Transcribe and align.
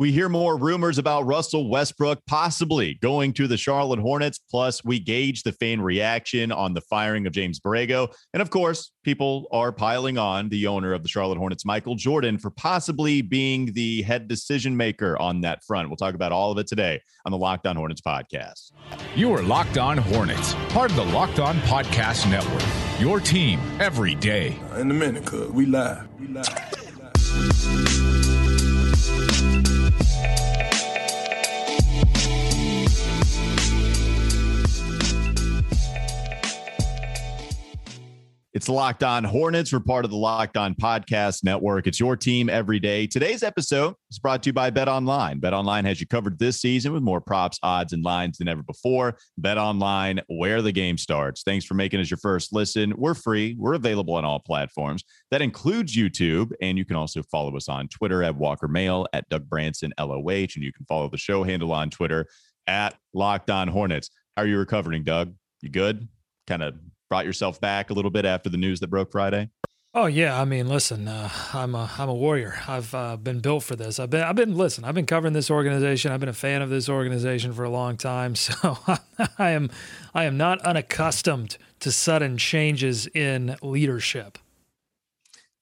We 0.00 0.12
hear 0.12 0.30
more 0.30 0.56
rumors 0.56 0.96
about 0.96 1.26
Russell 1.26 1.68
Westbrook 1.68 2.20
possibly 2.26 2.94
going 3.02 3.34
to 3.34 3.46
the 3.46 3.58
Charlotte 3.58 4.00
Hornets. 4.00 4.38
Plus, 4.38 4.82
we 4.82 4.98
gauge 4.98 5.42
the 5.42 5.52
fan 5.52 5.82
reaction 5.82 6.50
on 6.50 6.72
the 6.72 6.80
firing 6.80 7.26
of 7.26 7.34
James 7.34 7.60
Borrego. 7.60 8.10
And 8.32 8.40
of 8.40 8.48
course, 8.48 8.92
people 9.04 9.46
are 9.52 9.72
piling 9.72 10.16
on 10.16 10.48
the 10.48 10.68
owner 10.68 10.94
of 10.94 11.02
the 11.02 11.08
Charlotte 11.10 11.36
Hornets, 11.36 11.66
Michael 11.66 11.96
Jordan, 11.96 12.38
for 12.38 12.48
possibly 12.48 13.20
being 13.20 13.74
the 13.74 14.00
head 14.00 14.26
decision 14.26 14.74
maker 14.74 15.20
on 15.20 15.42
that 15.42 15.62
front. 15.64 15.90
We'll 15.90 15.98
talk 15.98 16.14
about 16.14 16.32
all 16.32 16.50
of 16.50 16.56
it 16.56 16.66
today 16.66 17.02
on 17.26 17.32
the 17.32 17.36
Locked 17.36 17.66
On 17.66 17.76
Hornets 17.76 18.00
podcast. 18.00 18.72
You 19.14 19.34
are 19.34 19.42
Locked 19.42 19.76
On 19.76 19.98
Hornets, 19.98 20.54
part 20.70 20.90
of 20.90 20.96
the 20.96 21.04
Locked 21.04 21.40
On 21.40 21.56
Podcast 21.58 22.26
Network. 22.30 22.64
Your 22.98 23.20
team 23.20 23.60
every 23.78 24.14
day. 24.14 24.58
In 24.76 24.90
a 24.90 24.94
minute, 24.94 25.26
cuz 25.26 25.50
we 25.50 25.66
live. 25.66 26.08
We 26.18 26.28
live. 26.28 26.46
It's 38.52 38.68
Locked 38.68 39.04
On 39.04 39.22
Hornets. 39.22 39.72
We're 39.72 39.78
part 39.78 40.04
of 40.04 40.10
the 40.10 40.16
Locked 40.16 40.56
On 40.56 40.74
Podcast 40.74 41.44
Network. 41.44 41.86
It's 41.86 42.00
your 42.00 42.16
team 42.16 42.48
every 42.48 42.80
day. 42.80 43.06
Today's 43.06 43.44
episode 43.44 43.94
is 44.10 44.18
brought 44.18 44.42
to 44.42 44.48
you 44.48 44.52
by 44.52 44.70
Bet 44.70 44.88
Online. 44.88 45.38
Bet 45.38 45.54
Online 45.54 45.84
has 45.84 46.00
you 46.00 46.08
covered 46.08 46.36
this 46.36 46.60
season 46.60 46.92
with 46.92 47.04
more 47.04 47.20
props, 47.20 47.60
odds, 47.62 47.92
and 47.92 48.02
lines 48.02 48.38
than 48.38 48.48
ever 48.48 48.64
before. 48.64 49.16
Bet 49.38 49.56
Online, 49.56 50.20
where 50.26 50.62
the 50.62 50.72
game 50.72 50.98
starts. 50.98 51.44
Thanks 51.44 51.64
for 51.64 51.74
making 51.74 52.00
us 52.00 52.10
your 52.10 52.18
first 52.18 52.52
listen. 52.52 52.92
We're 52.96 53.14
free. 53.14 53.54
We're 53.56 53.74
available 53.74 54.14
on 54.14 54.24
all 54.24 54.40
platforms. 54.40 55.04
That 55.30 55.42
includes 55.42 55.96
YouTube, 55.96 56.50
and 56.60 56.76
you 56.76 56.84
can 56.84 56.96
also 56.96 57.22
follow 57.22 57.56
us 57.56 57.68
on 57.68 57.86
Twitter 57.86 58.24
at 58.24 58.34
Walker 58.34 58.66
Mail 58.66 59.06
at 59.12 59.28
Doug 59.28 59.48
Branson 59.48 59.94
LOH, 59.96 60.26
and 60.26 60.64
you 60.64 60.72
can 60.72 60.86
follow 60.86 61.08
the 61.08 61.18
show 61.18 61.44
handle 61.44 61.72
on 61.72 61.88
Twitter 61.88 62.26
at 62.66 62.96
Locked 63.14 63.50
On 63.50 63.68
Hornets. 63.68 64.10
How 64.36 64.42
are 64.42 64.48
you 64.48 64.58
recovering, 64.58 65.04
Doug? 65.04 65.34
You 65.60 65.68
good? 65.68 66.08
Kind 66.48 66.64
of 66.64 66.74
brought 67.10 67.26
yourself 67.26 67.60
back 67.60 67.90
a 67.90 67.92
little 67.92 68.10
bit 68.10 68.24
after 68.24 68.48
the 68.48 68.56
news 68.56 68.80
that 68.80 68.88
broke 68.88 69.12
Friday? 69.12 69.50
Oh 69.92 70.06
yeah, 70.06 70.40
I 70.40 70.44
mean, 70.44 70.68
listen, 70.68 71.08
uh, 71.08 71.28
I'm 71.52 71.74
a 71.74 71.90
I'm 71.98 72.08
a 72.08 72.14
warrior. 72.14 72.60
I've 72.68 72.94
uh, 72.94 73.16
been 73.16 73.40
built 73.40 73.64
for 73.64 73.74
this. 73.74 73.98
I've 73.98 74.08
been 74.08 74.22
I've 74.22 74.36
been 74.36 74.56
listen. 74.56 74.84
I've 74.84 74.94
been 74.94 75.04
covering 75.04 75.32
this 75.32 75.50
organization. 75.50 76.12
I've 76.12 76.20
been 76.20 76.28
a 76.28 76.32
fan 76.32 76.62
of 76.62 76.70
this 76.70 76.88
organization 76.88 77.52
for 77.52 77.64
a 77.64 77.70
long 77.70 77.96
time. 77.96 78.34
So 78.40 78.78
I 79.36 79.50
am 79.50 79.68
I 80.14 80.24
am 80.24 80.36
not 80.36 80.60
unaccustomed 80.62 81.58
to 81.80 81.90
sudden 81.90 82.38
changes 82.38 83.08
in 83.08 83.56
leadership. 83.62 84.38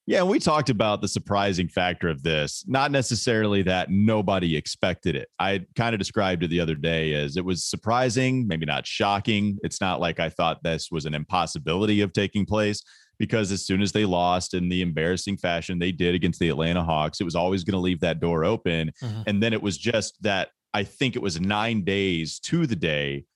Yeah, 0.08 0.22
we 0.22 0.38
talked 0.38 0.70
about 0.70 1.02
the 1.02 1.06
surprising 1.06 1.68
factor 1.68 2.08
of 2.08 2.22
this, 2.22 2.64
not 2.66 2.90
necessarily 2.90 3.60
that 3.64 3.90
nobody 3.90 4.56
expected 4.56 5.14
it. 5.14 5.28
I 5.38 5.66
kind 5.76 5.94
of 5.94 5.98
described 5.98 6.42
it 6.42 6.48
the 6.48 6.60
other 6.60 6.76
day 6.76 7.12
as 7.12 7.36
it 7.36 7.44
was 7.44 7.66
surprising, 7.66 8.46
maybe 8.48 8.64
not 8.64 8.86
shocking. 8.86 9.58
It's 9.62 9.82
not 9.82 10.00
like 10.00 10.18
I 10.18 10.30
thought 10.30 10.62
this 10.62 10.90
was 10.90 11.04
an 11.04 11.12
impossibility 11.12 12.00
of 12.00 12.14
taking 12.14 12.46
place 12.46 12.82
because 13.18 13.52
as 13.52 13.66
soon 13.66 13.82
as 13.82 13.92
they 13.92 14.06
lost 14.06 14.54
in 14.54 14.70
the 14.70 14.80
embarrassing 14.80 15.36
fashion 15.36 15.78
they 15.78 15.92
did 15.92 16.14
against 16.14 16.40
the 16.40 16.48
Atlanta 16.48 16.82
Hawks, 16.82 17.20
it 17.20 17.24
was 17.24 17.36
always 17.36 17.62
going 17.62 17.76
to 17.76 17.78
leave 17.78 18.00
that 18.00 18.18
door 18.18 18.46
open. 18.46 18.90
Mm-hmm. 19.02 19.22
And 19.26 19.42
then 19.42 19.52
it 19.52 19.62
was 19.62 19.76
just 19.76 20.22
that 20.22 20.52
I 20.72 20.84
think 20.84 21.16
it 21.16 21.22
was 21.22 21.38
nine 21.38 21.84
days 21.84 22.38
to 22.44 22.66
the 22.66 22.76
day 22.76 23.26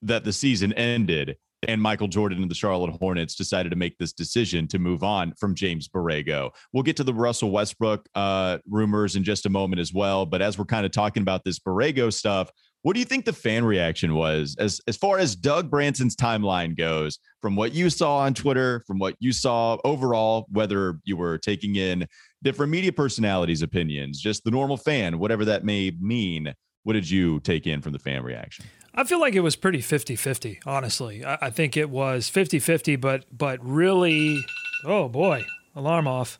that 0.00 0.24
the 0.24 0.32
season 0.32 0.72
ended 0.72 1.36
and 1.68 1.80
Michael 1.80 2.08
Jordan 2.08 2.42
and 2.42 2.50
the 2.50 2.54
Charlotte 2.54 2.94
Hornets 3.00 3.34
decided 3.34 3.70
to 3.70 3.76
make 3.76 3.96
this 3.98 4.12
decision 4.12 4.66
to 4.68 4.78
move 4.78 5.02
on 5.02 5.32
from 5.38 5.54
James 5.54 5.88
Borrego. 5.88 6.50
We'll 6.72 6.82
get 6.82 6.96
to 6.96 7.04
the 7.04 7.14
Russell 7.14 7.50
Westbrook 7.50 8.08
uh, 8.14 8.58
rumors 8.66 9.16
in 9.16 9.24
just 9.24 9.46
a 9.46 9.50
moment 9.50 9.80
as 9.80 9.92
well. 9.92 10.26
But 10.26 10.42
as 10.42 10.58
we're 10.58 10.64
kind 10.64 10.84
of 10.84 10.92
talking 10.92 11.22
about 11.22 11.44
this 11.44 11.58
Borrego 11.58 12.12
stuff, 12.12 12.50
what 12.82 12.94
do 12.94 12.98
you 12.98 13.06
think 13.06 13.24
the 13.24 13.32
fan 13.32 13.64
reaction 13.64 14.14
was 14.14 14.56
as 14.58 14.80
as 14.88 14.96
far 14.96 15.18
as 15.18 15.36
Doug 15.36 15.70
Branson's 15.70 16.16
timeline 16.16 16.76
goes? 16.76 17.20
From 17.40 17.54
what 17.54 17.72
you 17.72 17.90
saw 17.90 18.18
on 18.18 18.34
Twitter, 18.34 18.82
from 18.86 18.98
what 18.98 19.14
you 19.20 19.32
saw 19.32 19.78
overall, 19.84 20.46
whether 20.50 20.98
you 21.04 21.16
were 21.16 21.38
taking 21.38 21.76
in 21.76 22.06
different 22.42 22.72
media 22.72 22.92
personalities' 22.92 23.62
opinions, 23.62 24.20
just 24.20 24.42
the 24.42 24.50
normal 24.50 24.76
fan, 24.76 25.20
whatever 25.20 25.44
that 25.44 25.64
may 25.64 25.92
mean, 26.00 26.52
what 26.82 26.94
did 26.94 27.08
you 27.08 27.38
take 27.40 27.68
in 27.68 27.80
from 27.80 27.92
the 27.92 28.00
fan 28.00 28.24
reaction? 28.24 28.64
I 28.94 29.04
feel 29.04 29.20
like 29.20 29.34
it 29.34 29.40
was 29.40 29.56
pretty 29.56 29.80
50 29.80 30.16
50, 30.16 30.60
honestly. 30.66 31.24
I, 31.24 31.38
I, 31.42 31.50
think 31.50 31.76
it 31.76 31.88
was 31.88 32.28
50 32.28 32.58
50, 32.58 32.96
but 32.96 33.24
but 33.36 33.58
really, 33.64 34.44
oh 34.84 35.08
boy, 35.08 35.44
alarm 35.74 36.06
off. 36.06 36.38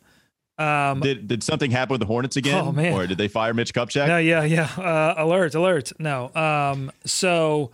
Um, 0.58 1.00
did, 1.00 1.26
did 1.28 1.42
something 1.42 1.70
happen 1.70 1.94
with 1.94 2.00
the 2.00 2.06
Hornets 2.06 2.36
again? 2.36 2.62
Oh, 2.66 2.72
man. 2.72 2.92
Or 2.92 3.06
did 3.06 3.18
they 3.18 3.28
fire 3.28 3.54
Mitch 3.54 3.72
Kupchak? 3.72 4.06
No, 4.06 4.18
yeah, 4.18 4.44
yeah. 4.44 4.68
Uh, 4.76 5.14
alert, 5.16 5.54
alert. 5.54 5.92
No. 5.98 6.32
Um, 6.34 6.92
so 7.04 7.72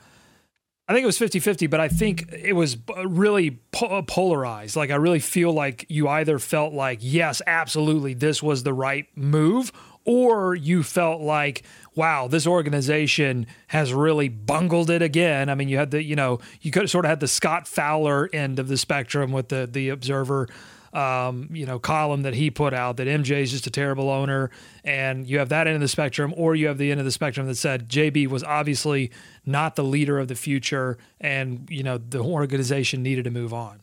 I 0.88 0.94
think 0.94 1.02
it 1.02 1.06
was 1.06 1.18
50 1.18 1.40
50, 1.40 1.66
but 1.66 1.80
I 1.80 1.88
think 1.88 2.32
it 2.32 2.54
was 2.54 2.78
really 3.04 3.58
po- 3.72 4.02
polarized. 4.02 4.74
Like, 4.74 4.90
I 4.90 4.94
really 4.94 5.18
feel 5.18 5.52
like 5.52 5.84
you 5.90 6.08
either 6.08 6.38
felt 6.38 6.72
like, 6.72 7.00
yes, 7.02 7.42
absolutely, 7.46 8.14
this 8.14 8.42
was 8.42 8.62
the 8.62 8.72
right 8.72 9.06
move, 9.14 9.70
or 10.06 10.54
you 10.54 10.82
felt 10.82 11.20
like, 11.20 11.62
wow, 11.98 12.28
this 12.28 12.47
organization 12.47 13.44
has 13.66 13.92
really 13.92 14.28
bungled 14.28 14.88
it 14.88 15.03
again. 15.03 15.48
I 15.48 15.56
mean, 15.56 15.69
you 15.69 15.78
had 15.78 15.91
the, 15.91 16.00
you 16.00 16.14
know, 16.14 16.38
you 16.60 16.70
could 16.70 16.88
sort 16.88 17.04
of 17.04 17.09
had 17.09 17.19
the 17.19 17.26
Scott 17.26 17.66
Fowler 17.66 18.31
end 18.32 18.60
of 18.60 18.69
the 18.69 18.76
spectrum 18.76 19.32
with 19.32 19.48
the 19.48 19.69
the 19.70 19.88
Observer, 19.88 20.48
um, 20.92 21.48
you 21.53 21.66
know, 21.66 21.81
column 21.81 22.22
that 22.22 22.34
he 22.34 22.53
put 22.53 22.72
out 22.72 22.98
that 22.98 23.08
MJ 23.08 23.42
is 23.42 23.50
just 23.50 23.66
a 23.66 23.70
terrible 23.70 24.10
owner, 24.10 24.48
and 24.84 25.26
you 25.26 25.41
have 25.41 25.48
that 25.48 25.66
end 25.66 25.75
of 25.75 25.81
the 25.81 25.88
spectrum, 25.88 26.32
or 26.37 26.54
you 26.54 26.69
have 26.69 26.78
the 26.78 26.92
end 26.92 27.00
of 27.00 27.04
the 27.04 27.10
spectrum 27.10 27.48
that 27.48 27.56
said 27.56 27.88
JB 27.88 28.28
was 28.28 28.44
obviously 28.44 29.10
not 29.44 29.75
the 29.75 29.84
leader 29.84 30.20
of 30.20 30.28
the 30.28 30.37
future, 30.37 30.98
and 31.20 31.66
you 31.69 31.82
know 31.82 31.98
the 31.98 32.20
organization 32.20 33.03
needed 33.03 33.25
to 33.25 33.31
move 33.32 33.53
on. 33.53 33.81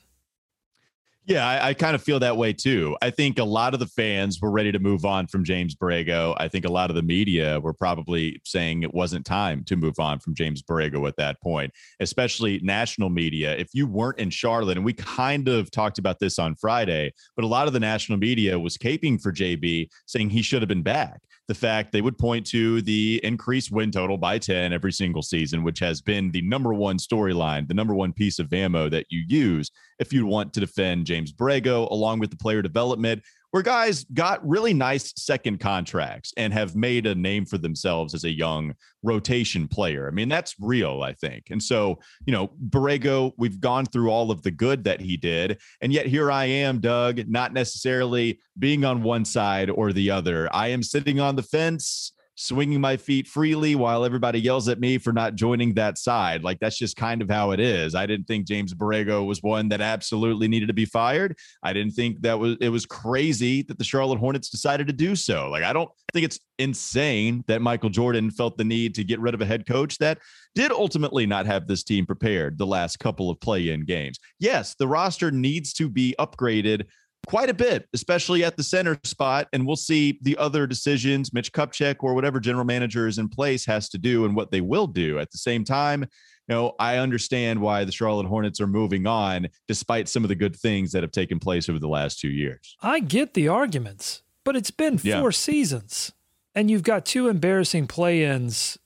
Yeah, 1.28 1.47
I, 1.47 1.69
I, 1.69 1.74
kind 1.74 1.96
of 1.96 2.03
feel 2.03 2.19
that 2.19 2.38
way 2.38 2.53
too. 2.53 2.96
I 3.02 3.09
think 3.09 3.40
a 3.40 3.44
lot 3.44 3.74
of 3.74 3.80
the 3.80 3.88
fans 3.88 4.40
were 4.40 4.52
ready 4.52 4.72
to 4.72 4.78
move 4.78 5.06
on 5.06 5.25
from 5.25 5.44
James 5.44 5.74
Borrego. 5.74 6.36
I 6.38 6.47
think 6.47 6.66
a 6.66 6.72
lot 6.72 6.91
of 6.91 6.96
the 6.96 7.02
media 7.02 7.59
were 7.59 7.74
probably 7.74 8.40
saying 8.46 8.84
it 8.84 8.94
wasn't 8.94 9.25
time 9.25 9.63
to 9.63 9.75
move 9.75 10.00
on 10.00 10.19
from 10.19 10.36
James 10.36 10.62
Borrego 10.62 11.08
at 11.08 11.16
that 11.18 11.41
point, 11.41 11.74
especially 12.00 12.59
national 12.62 13.09
media. 13.09 13.58
If 13.58 13.69
you 13.74 13.88
weren't 13.88 14.19
in 14.19 14.30
Charlotte, 14.30 14.78
and 14.78 14.86
we 14.86 14.94
kind 14.94 15.47
of 15.47 15.72
talked 15.72 15.97
about 15.97 16.19
this 16.19 16.38
on 16.38 16.53
Friday, 16.53 17.12
but 17.36 17.44
a 17.44 17.47
lot 17.47 17.66
of 17.66 17.74
the 17.74 17.80
national 17.80 18.19
media 18.19 18.59
was 18.59 18.78
caping 18.78 19.19
for 19.19 19.34
JB, 19.34 19.90
saying 20.06 20.30
he 20.30 20.44
should 20.44 20.62
have 20.62 20.69
been 20.69 20.84
back 20.84 21.22
the 21.47 21.56
fact 21.56 21.91
they 21.91 22.01
would 22.01 22.17
point 22.17 22.45
to 22.47 22.81
the 22.81 23.19
increased 23.23 23.72
win 23.72 23.91
total 23.91 24.17
by 24.17 24.39
10 24.39 24.73
every 24.73 24.91
single 24.91 25.22
season, 25.22 25.63
which 25.63 25.79
has 25.79 26.01
been 26.01 26.31
the 26.31 26.41
number 26.41 26.73
one 26.73 26.97
storyline, 26.97 27.67
the 27.67 27.73
number 27.73 27.94
one 27.94 28.11
piece 28.11 28.39
of 28.39 28.51
ammo 28.51 28.89
that 28.89 29.06
you 29.09 29.23
use 29.28 29.69
if 30.00 30.11
you 30.11 30.25
want 30.25 30.53
to 30.53 30.59
defend 30.59 31.06
James 31.06 31.31
Borrego, 31.31 31.89
along 31.91 32.19
with 32.19 32.31
the 32.31 32.38
player 32.38 32.61
development 32.61 33.22
where 33.51 33.63
guys 33.63 34.03
got 34.13 34.45
really 34.47 34.73
nice 34.73 35.13
second 35.16 35.59
contracts 35.59 36.33
and 36.38 36.53
have 36.53 36.75
made 36.75 37.06
a 37.06 37.16
name 37.16 37.45
for 37.45 37.57
themselves 37.57 38.13
as 38.13 38.23
a 38.23 38.29
young 38.29 38.73
rotation 39.03 39.67
player. 39.67 40.07
I 40.07 40.11
mean, 40.11 40.29
that's 40.29 40.56
real, 40.59 41.03
I 41.03 41.13
think. 41.13 41.45
And 41.51 41.61
so, 41.61 42.00
you 42.25 42.33
know, 42.33 42.51
Borrego, 42.69 43.31
we've 43.38 43.59
gone 43.59 43.85
through 43.85 44.09
all 44.09 44.31
of 44.31 44.41
the 44.41 44.51
good 44.51 44.83
that 44.85 45.00
he 45.00 45.17
did. 45.17 45.59
And 45.81 45.94
yet 45.94 46.06
here 46.06 46.31
I 46.31 46.45
am, 46.45 46.79
Doug, 46.79 47.28
not 47.28 47.53
necessarily 47.53 48.39
being 48.57 48.85
on 48.85 49.03
one 49.03 49.25
side 49.25 49.69
or 49.69 49.94
the 49.94 50.12
other. 50.12 50.50
I 50.53 50.67
am 50.67 50.83
sitting 50.83 51.19
on 51.19 51.35
the 51.35 51.44
fence 51.44 52.12
swinging 52.35 52.81
my 52.81 52.97
feet 52.97 53.28
freely 53.28 53.75
while 53.75 54.03
everybody 54.03 54.40
yells 54.40 54.68
at 54.68 54.79
me 54.79 54.97
for 54.97 55.13
not 55.13 55.35
joining 55.35 55.73
that 55.73 55.97
side. 55.97 56.44
Like 56.44 56.59
that's 56.59 56.78
just 56.78 56.97
kind 56.97 57.22
of 57.22 57.29
how 57.29 57.51
it 57.51 57.59
is. 57.59 57.96
I 57.96 58.06
didn't 58.06 58.28
think 58.28 58.46
James 58.46 58.73
Borrego 58.73 59.25
was 59.25 59.41
one 59.41 59.69
that 59.69 59.81
absolutely 59.81 60.47
needed 60.47 60.68
to 60.68 60.74
be 60.74 60.85
fired. 60.85 61.38
I 61.63 61.74
didn't 61.74 61.94
think 61.94 62.22
that 62.22 62.38
was 62.38 62.57
it 62.59 62.69
was 62.69 62.85
crazy 62.85 63.62
that 63.63 63.78
the 63.78 63.84
Charlotte 63.84 64.19
Hornets 64.19 64.50
decided 64.50 64.88
to 64.88 64.94
do 64.94 65.16
so. 65.16 65.50
Like 65.50 65.63
I 65.63 65.74
don't 65.74 65.90
think 66.13 66.25
it's 66.25 66.40
insane 66.59 67.44
that 67.47 67.62
Michael 67.62 67.90
Jordan 67.90 68.31
felt 68.31 68.57
the 68.57 68.63
need 68.63 68.95
to 68.95 69.04
get 69.04 69.19
rid 69.19 69.33
of 69.33 69.42
a 69.42 69.45
head 69.45 69.65
coach 69.65 69.98
that 70.00 70.19
did 70.56 70.71
ultimately 70.71 71.25
not 71.25 71.45
have 71.45 71.68
this 71.68 71.83
team 71.83 72.06
prepared 72.06 72.57
the 72.57 72.65
last 72.65 73.00
couple 73.00 73.30
of 73.30 73.39
play-in 73.42 73.83
games. 73.83 74.19
Yes, 74.39 74.75
the 74.75 74.88
roster 74.88 75.31
needs 75.31 75.74
to 75.74 75.89
be 75.89 76.15
upgraded 76.19 76.86
quite 77.27 77.50
a 77.50 77.54
bit, 77.54 77.88
especially 77.94 78.44
at 78.44 78.57
the 78.57 78.63
center 78.63 78.98
spot. 79.04 79.48
And 79.54 79.66
we'll 79.66 79.75
see 79.75 80.19
the 80.22 80.38
other 80.38 80.68
decisions 80.68 81.33
Mitch 81.33 81.51
Kupchak 81.51 81.98
or 82.00 82.13
whatever 82.13 82.39
general 82.39 82.66
manager 82.66 83.07
is 83.07 83.18
in 83.18 83.30
place 83.30 83.66
has 83.66 83.89
to 83.89 83.98
do 83.98 84.25
and 84.25 84.36
what 84.36 84.51
they 84.51 84.62
will 84.62 84.88
do. 84.88 85.19
At 85.19 85.31
the 85.31 85.38
same 85.38 85.63
time, 85.63 86.06
you 86.48 86.56
know, 86.56 86.74
I 86.80 86.98
understand 86.98 87.60
why 87.60 87.86
the 87.86 87.92
Charlotte 87.92 88.27
Hornets 88.27 88.62
are 88.62 88.68
moving 88.68 89.07
on 89.07 89.48
despite 89.68 90.07
some 90.07 90.24
of 90.24 90.30
the 90.30 90.36
good 90.36 90.56
things 90.56 90.92
that 90.92 91.04
have 91.04 91.12
taken 91.12 91.39
place 91.39 91.69
over 91.69 91.80
the 91.80 91.88
last 91.88 92.19
two 92.19 92.30
years. 92.30 92.75
I 92.81 93.00
get 93.00 93.33
the 93.33 93.48
arguments, 93.48 94.22
but 94.44 94.56
it's 94.56 94.72
been 94.72 94.98
four 94.98 95.10
yeah. 95.10 95.30
seasons. 95.31 96.12
And 96.57 96.72
you've 96.72 96.83
got 96.83 97.06
two 97.06 97.27
embarrassing 97.27 97.88
play 97.88 98.24
ins 98.24 98.77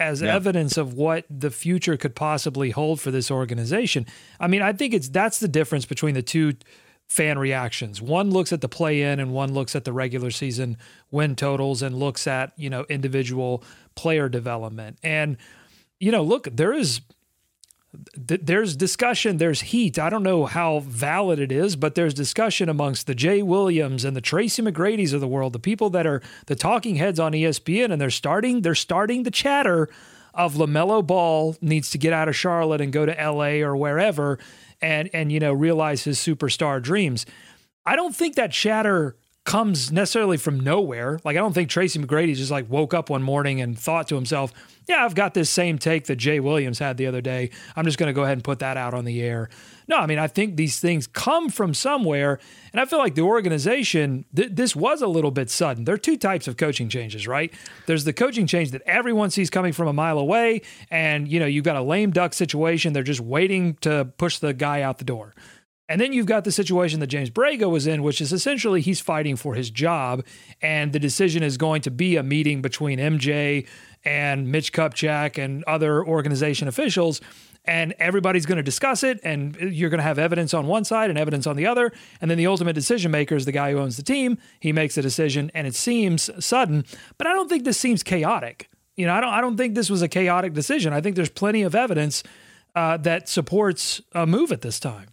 as 0.00 0.22
yeah. 0.22 0.34
evidence 0.34 0.76
of 0.76 0.94
what 0.94 1.24
the 1.30 1.52
future 1.52 1.96
could 1.96 2.16
possibly 2.16 2.70
hold 2.70 3.00
for 3.00 3.12
this 3.12 3.30
organization. 3.30 4.06
I 4.40 4.48
mean, 4.48 4.60
I 4.60 4.72
think 4.72 4.92
it's 4.92 5.08
that's 5.08 5.38
the 5.38 5.46
difference 5.46 5.84
between 5.84 6.14
the 6.14 6.22
two 6.22 6.54
fan 7.12 7.38
reactions. 7.38 8.00
One 8.00 8.30
looks 8.30 8.54
at 8.54 8.62
the 8.62 8.70
play 8.70 9.02
in 9.02 9.20
and 9.20 9.34
one 9.34 9.52
looks 9.52 9.76
at 9.76 9.84
the 9.84 9.92
regular 9.92 10.30
season 10.30 10.78
win 11.10 11.36
totals 11.36 11.82
and 11.82 11.94
looks 11.94 12.26
at, 12.26 12.54
you 12.56 12.70
know, 12.70 12.86
individual 12.88 13.62
player 13.94 14.30
development. 14.30 14.98
And, 15.02 15.36
you 16.00 16.10
know, 16.10 16.22
look, 16.22 16.48
there 16.50 16.72
is 16.72 17.02
there's 18.16 18.74
discussion, 18.74 19.36
there's 19.36 19.60
heat. 19.60 19.98
I 19.98 20.08
don't 20.08 20.22
know 20.22 20.46
how 20.46 20.78
valid 20.78 21.38
it 21.38 21.52
is, 21.52 21.76
but 21.76 21.94
there's 21.94 22.14
discussion 22.14 22.70
amongst 22.70 23.06
the 23.06 23.14
Jay 23.14 23.42
Williams 23.42 24.06
and 24.06 24.16
the 24.16 24.22
Tracy 24.22 24.62
McGrady's 24.62 25.12
of 25.12 25.20
the 25.20 25.28
world, 25.28 25.52
the 25.52 25.58
people 25.58 25.90
that 25.90 26.06
are 26.06 26.22
the 26.46 26.56
talking 26.56 26.96
heads 26.96 27.20
on 27.20 27.32
ESPN, 27.32 27.92
and 27.92 28.00
they're 28.00 28.08
starting 28.08 28.62
they're 28.62 28.74
starting 28.74 29.24
the 29.24 29.30
chatter 29.30 29.90
of 30.32 30.54
LaMelo 30.54 31.06
Ball 31.06 31.56
needs 31.60 31.90
to 31.90 31.98
get 31.98 32.14
out 32.14 32.28
of 32.28 32.34
Charlotte 32.34 32.80
and 32.80 32.90
go 32.90 33.04
to 33.04 33.12
LA 33.12 33.60
or 33.60 33.76
wherever 33.76 34.38
and 34.82 35.08
and 35.12 35.32
you 35.32 35.40
know 35.40 35.52
realize 35.52 36.04
his 36.04 36.18
superstar 36.18 36.82
dreams. 36.82 37.24
I 37.86 37.96
don't 37.96 38.14
think 38.14 38.34
that 38.36 38.52
chatter 38.52 39.16
comes 39.44 39.90
necessarily 39.90 40.36
from 40.36 40.60
nowhere. 40.60 41.18
Like 41.24 41.36
I 41.36 41.40
don't 41.40 41.52
think 41.52 41.68
Tracy 41.68 41.98
McGrady 41.98 42.34
just 42.36 42.50
like 42.50 42.70
woke 42.70 42.94
up 42.94 43.10
one 43.10 43.22
morning 43.22 43.60
and 43.60 43.78
thought 43.78 44.06
to 44.08 44.14
himself, 44.14 44.52
"Yeah, 44.88 45.04
I've 45.04 45.16
got 45.16 45.34
this 45.34 45.50
same 45.50 45.78
take 45.78 46.06
that 46.06 46.16
Jay 46.16 46.38
Williams 46.38 46.78
had 46.78 46.96
the 46.96 47.06
other 47.06 47.20
day. 47.20 47.50
I'm 47.74 47.84
just 47.84 47.98
going 47.98 48.06
to 48.06 48.12
go 48.12 48.22
ahead 48.22 48.34
and 48.34 48.44
put 48.44 48.60
that 48.60 48.76
out 48.76 48.94
on 48.94 49.04
the 49.04 49.20
air." 49.20 49.48
No, 49.88 49.96
I 49.96 50.06
mean 50.06 50.18
I 50.18 50.28
think 50.28 50.56
these 50.56 50.78
things 50.78 51.08
come 51.08 51.48
from 51.48 51.74
somewhere, 51.74 52.38
and 52.72 52.80
I 52.80 52.84
feel 52.84 53.00
like 53.00 53.16
the 53.16 53.22
organization 53.22 54.24
th- 54.34 54.50
this 54.52 54.76
was 54.76 55.02
a 55.02 55.08
little 55.08 55.32
bit 55.32 55.50
sudden. 55.50 55.84
There 55.84 55.94
are 55.96 55.98
two 55.98 56.16
types 56.16 56.46
of 56.46 56.56
coaching 56.56 56.88
changes, 56.88 57.26
right? 57.26 57.52
There's 57.86 58.04
the 58.04 58.12
coaching 58.12 58.46
change 58.46 58.70
that 58.70 58.82
everyone 58.86 59.30
sees 59.30 59.50
coming 59.50 59.72
from 59.72 59.88
a 59.88 59.92
mile 59.92 60.18
away, 60.18 60.62
and 60.88 61.26
you 61.26 61.40
know 61.40 61.46
you've 61.46 61.64
got 61.64 61.76
a 61.76 61.82
lame 61.82 62.12
duck 62.12 62.32
situation. 62.32 62.92
They're 62.92 63.02
just 63.02 63.20
waiting 63.20 63.74
to 63.80 64.04
push 64.18 64.38
the 64.38 64.54
guy 64.54 64.82
out 64.82 64.98
the 64.98 65.04
door. 65.04 65.34
And 65.92 66.00
then 66.00 66.14
you've 66.14 66.24
got 66.24 66.44
the 66.44 66.52
situation 66.52 67.00
that 67.00 67.08
James 67.08 67.28
Borrego 67.28 67.70
was 67.70 67.86
in, 67.86 68.02
which 68.02 68.22
is 68.22 68.32
essentially 68.32 68.80
he's 68.80 68.98
fighting 68.98 69.36
for 69.36 69.52
his 69.54 69.68
job. 69.68 70.24
And 70.62 70.90
the 70.90 70.98
decision 70.98 71.42
is 71.42 71.58
going 71.58 71.82
to 71.82 71.90
be 71.90 72.16
a 72.16 72.22
meeting 72.22 72.62
between 72.62 72.98
MJ 72.98 73.66
and 74.02 74.50
Mitch 74.50 74.72
Kupchak 74.72 75.36
and 75.36 75.62
other 75.64 76.02
organization 76.02 76.66
officials. 76.66 77.20
And 77.66 77.92
everybody's 77.98 78.46
going 78.46 78.56
to 78.56 78.62
discuss 78.62 79.02
it. 79.02 79.20
And 79.22 79.54
you're 79.54 79.90
going 79.90 79.98
to 79.98 80.04
have 80.04 80.18
evidence 80.18 80.54
on 80.54 80.66
one 80.66 80.86
side 80.86 81.10
and 81.10 81.18
evidence 81.18 81.46
on 81.46 81.56
the 81.56 81.66
other. 81.66 81.92
And 82.22 82.30
then 82.30 82.38
the 82.38 82.46
ultimate 82.46 82.72
decision 82.72 83.10
maker 83.10 83.36
is 83.36 83.44
the 83.44 83.52
guy 83.52 83.72
who 83.72 83.78
owns 83.78 83.98
the 83.98 84.02
team. 84.02 84.38
He 84.60 84.72
makes 84.72 84.96
a 84.96 85.02
decision 85.02 85.50
and 85.52 85.66
it 85.66 85.74
seems 85.74 86.30
sudden. 86.42 86.86
But 87.18 87.26
I 87.26 87.34
don't 87.34 87.50
think 87.50 87.64
this 87.64 87.76
seems 87.76 88.02
chaotic. 88.02 88.70
You 88.96 89.04
know, 89.04 89.12
I 89.12 89.20
don't, 89.20 89.34
I 89.34 89.42
don't 89.42 89.58
think 89.58 89.74
this 89.74 89.90
was 89.90 90.00
a 90.00 90.08
chaotic 90.08 90.54
decision. 90.54 90.94
I 90.94 91.02
think 91.02 91.16
there's 91.16 91.28
plenty 91.28 91.60
of 91.60 91.74
evidence 91.74 92.22
uh, 92.74 92.96
that 92.96 93.28
supports 93.28 94.00
a 94.12 94.26
move 94.26 94.52
at 94.52 94.62
this 94.62 94.80
time. 94.80 95.11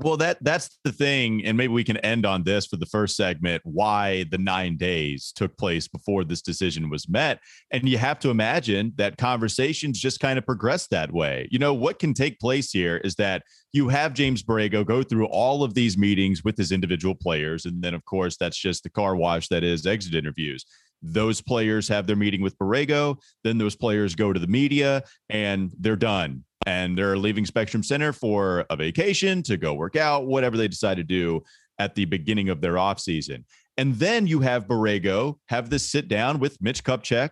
Well, 0.00 0.16
that 0.16 0.38
that's 0.42 0.76
the 0.82 0.90
thing, 0.90 1.44
and 1.44 1.56
maybe 1.56 1.72
we 1.72 1.84
can 1.84 1.98
end 1.98 2.26
on 2.26 2.42
this 2.42 2.66
for 2.66 2.76
the 2.76 2.86
first 2.86 3.16
segment. 3.16 3.62
Why 3.64 4.24
the 4.28 4.38
nine 4.38 4.76
days 4.76 5.32
took 5.36 5.56
place 5.56 5.86
before 5.86 6.24
this 6.24 6.42
decision 6.42 6.90
was 6.90 7.08
met, 7.08 7.38
and 7.70 7.88
you 7.88 7.96
have 7.98 8.18
to 8.20 8.30
imagine 8.30 8.92
that 8.96 9.18
conversations 9.18 10.00
just 10.00 10.18
kind 10.18 10.36
of 10.36 10.44
progressed 10.44 10.90
that 10.90 11.12
way. 11.12 11.48
You 11.52 11.60
know 11.60 11.74
what 11.74 12.00
can 12.00 12.12
take 12.12 12.40
place 12.40 12.72
here 12.72 12.96
is 12.98 13.14
that 13.16 13.44
you 13.72 13.88
have 13.88 14.14
James 14.14 14.42
Borrego 14.42 14.84
go 14.84 15.04
through 15.04 15.26
all 15.26 15.62
of 15.62 15.74
these 15.74 15.96
meetings 15.96 16.42
with 16.42 16.56
his 16.56 16.72
individual 16.72 17.14
players, 17.14 17.64
and 17.64 17.80
then 17.80 17.94
of 17.94 18.04
course 18.04 18.36
that's 18.36 18.58
just 18.58 18.82
the 18.82 18.90
car 18.90 19.14
wash 19.14 19.46
that 19.48 19.62
is 19.62 19.86
exit 19.86 20.14
interviews 20.14 20.64
those 21.06 21.42
players 21.42 21.86
have 21.86 22.06
their 22.06 22.16
meeting 22.16 22.40
with 22.40 22.56
Borrego. 22.56 23.18
Then 23.42 23.58
those 23.58 23.76
players 23.76 24.14
go 24.14 24.32
to 24.32 24.40
the 24.40 24.46
media 24.46 25.02
and 25.28 25.70
they're 25.78 25.96
done 25.96 26.44
and 26.66 26.96
they're 26.96 27.16
leaving 27.16 27.44
Spectrum 27.46 27.82
Center 27.82 28.12
for 28.12 28.64
a 28.70 28.76
vacation 28.76 29.42
to 29.44 29.56
go 29.56 29.74
work 29.74 29.96
out, 29.96 30.26
whatever 30.26 30.56
they 30.56 30.68
decide 30.68 30.96
to 30.96 31.04
do 31.04 31.42
at 31.78 31.94
the 31.94 32.04
beginning 32.04 32.48
of 32.48 32.60
their 32.60 32.74
offseason. 32.74 33.44
And 33.76 33.94
then 33.96 34.26
you 34.26 34.40
have 34.40 34.66
Borrego 34.66 35.38
have 35.48 35.70
this 35.70 35.90
sit 35.90 36.08
down 36.08 36.38
with 36.38 36.60
Mitch 36.62 36.84
Kupchak, 36.84 37.30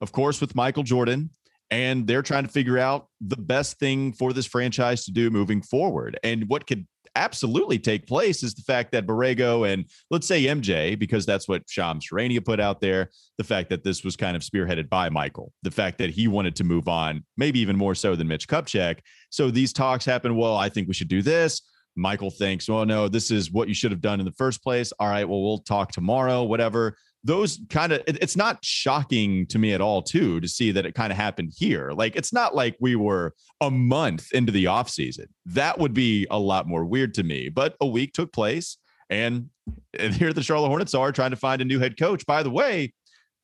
of 0.00 0.12
course, 0.12 0.40
with 0.40 0.54
Michael 0.54 0.82
Jordan, 0.82 1.30
and 1.70 2.06
they're 2.06 2.22
trying 2.22 2.44
to 2.44 2.52
figure 2.52 2.78
out 2.78 3.08
the 3.20 3.36
best 3.36 3.78
thing 3.78 4.12
for 4.12 4.32
this 4.32 4.46
franchise 4.46 5.04
to 5.04 5.12
do 5.12 5.30
moving 5.30 5.62
forward. 5.62 6.18
And 6.22 6.48
what 6.48 6.66
could 6.66 6.86
absolutely 7.16 7.78
take 7.78 8.06
place 8.06 8.42
is 8.42 8.54
the 8.54 8.62
fact 8.62 8.92
that 8.92 9.06
Borrego 9.06 9.70
and 9.70 9.84
let's 10.10 10.26
say 10.26 10.44
MJ, 10.44 10.98
because 10.98 11.26
that's 11.26 11.48
what 11.48 11.68
Shams 11.68 12.06
Charania 12.08 12.44
put 12.44 12.60
out 12.60 12.80
there, 12.80 13.10
the 13.38 13.44
fact 13.44 13.70
that 13.70 13.84
this 13.84 14.04
was 14.04 14.16
kind 14.16 14.36
of 14.36 14.42
spearheaded 14.42 14.88
by 14.88 15.08
Michael, 15.08 15.52
the 15.62 15.70
fact 15.70 15.98
that 15.98 16.10
he 16.10 16.28
wanted 16.28 16.56
to 16.56 16.64
move 16.64 16.88
on, 16.88 17.24
maybe 17.36 17.60
even 17.60 17.76
more 17.76 17.94
so 17.94 18.16
than 18.16 18.28
Mitch 18.28 18.48
Kupchak. 18.48 18.98
So 19.30 19.50
these 19.50 19.72
talks 19.72 20.04
happen. 20.04 20.36
Well, 20.36 20.56
I 20.56 20.68
think 20.68 20.88
we 20.88 20.94
should 20.94 21.08
do 21.08 21.22
this. 21.22 21.62
Michael 21.96 22.30
thinks, 22.30 22.68
well, 22.68 22.84
no, 22.84 23.08
this 23.08 23.30
is 23.30 23.52
what 23.52 23.68
you 23.68 23.74
should 23.74 23.92
have 23.92 24.00
done 24.00 24.18
in 24.18 24.26
the 24.26 24.32
first 24.32 24.62
place. 24.62 24.92
All 24.98 25.08
right, 25.08 25.28
well, 25.28 25.42
we'll 25.42 25.58
talk 25.58 25.92
tomorrow, 25.92 26.42
whatever 26.42 26.96
those 27.24 27.60
kind 27.70 27.92
of 27.92 28.02
it, 28.06 28.18
it's 28.22 28.36
not 28.36 28.64
shocking 28.64 29.46
to 29.46 29.58
me 29.58 29.72
at 29.72 29.80
all 29.80 30.02
too 30.02 30.40
to 30.40 30.48
see 30.48 30.70
that 30.72 30.86
it 30.86 30.94
kind 30.94 31.10
of 31.10 31.16
happened 31.16 31.52
here. 31.56 31.92
Like 31.92 32.16
it's 32.16 32.32
not 32.32 32.54
like 32.54 32.76
we 32.80 32.96
were 32.96 33.34
a 33.60 33.70
month 33.70 34.32
into 34.32 34.52
the 34.52 34.66
off 34.66 34.90
season. 34.90 35.26
That 35.46 35.78
would 35.78 35.94
be 35.94 36.26
a 36.30 36.38
lot 36.38 36.68
more 36.68 36.84
weird 36.84 37.14
to 37.14 37.22
me 37.22 37.48
but 37.48 37.76
a 37.80 37.86
week 37.86 38.12
took 38.12 38.32
place 38.32 38.78
and, 39.10 39.50
and 39.98 40.14
here 40.14 40.32
the 40.32 40.42
charlotte 40.42 40.68
hornets 40.68 40.94
are 40.94 41.12
trying 41.12 41.30
to 41.30 41.36
find 41.36 41.62
a 41.62 41.64
new 41.64 41.80
head 41.80 41.98
coach. 41.98 42.26
By 42.26 42.42
the 42.42 42.50
way 42.50 42.92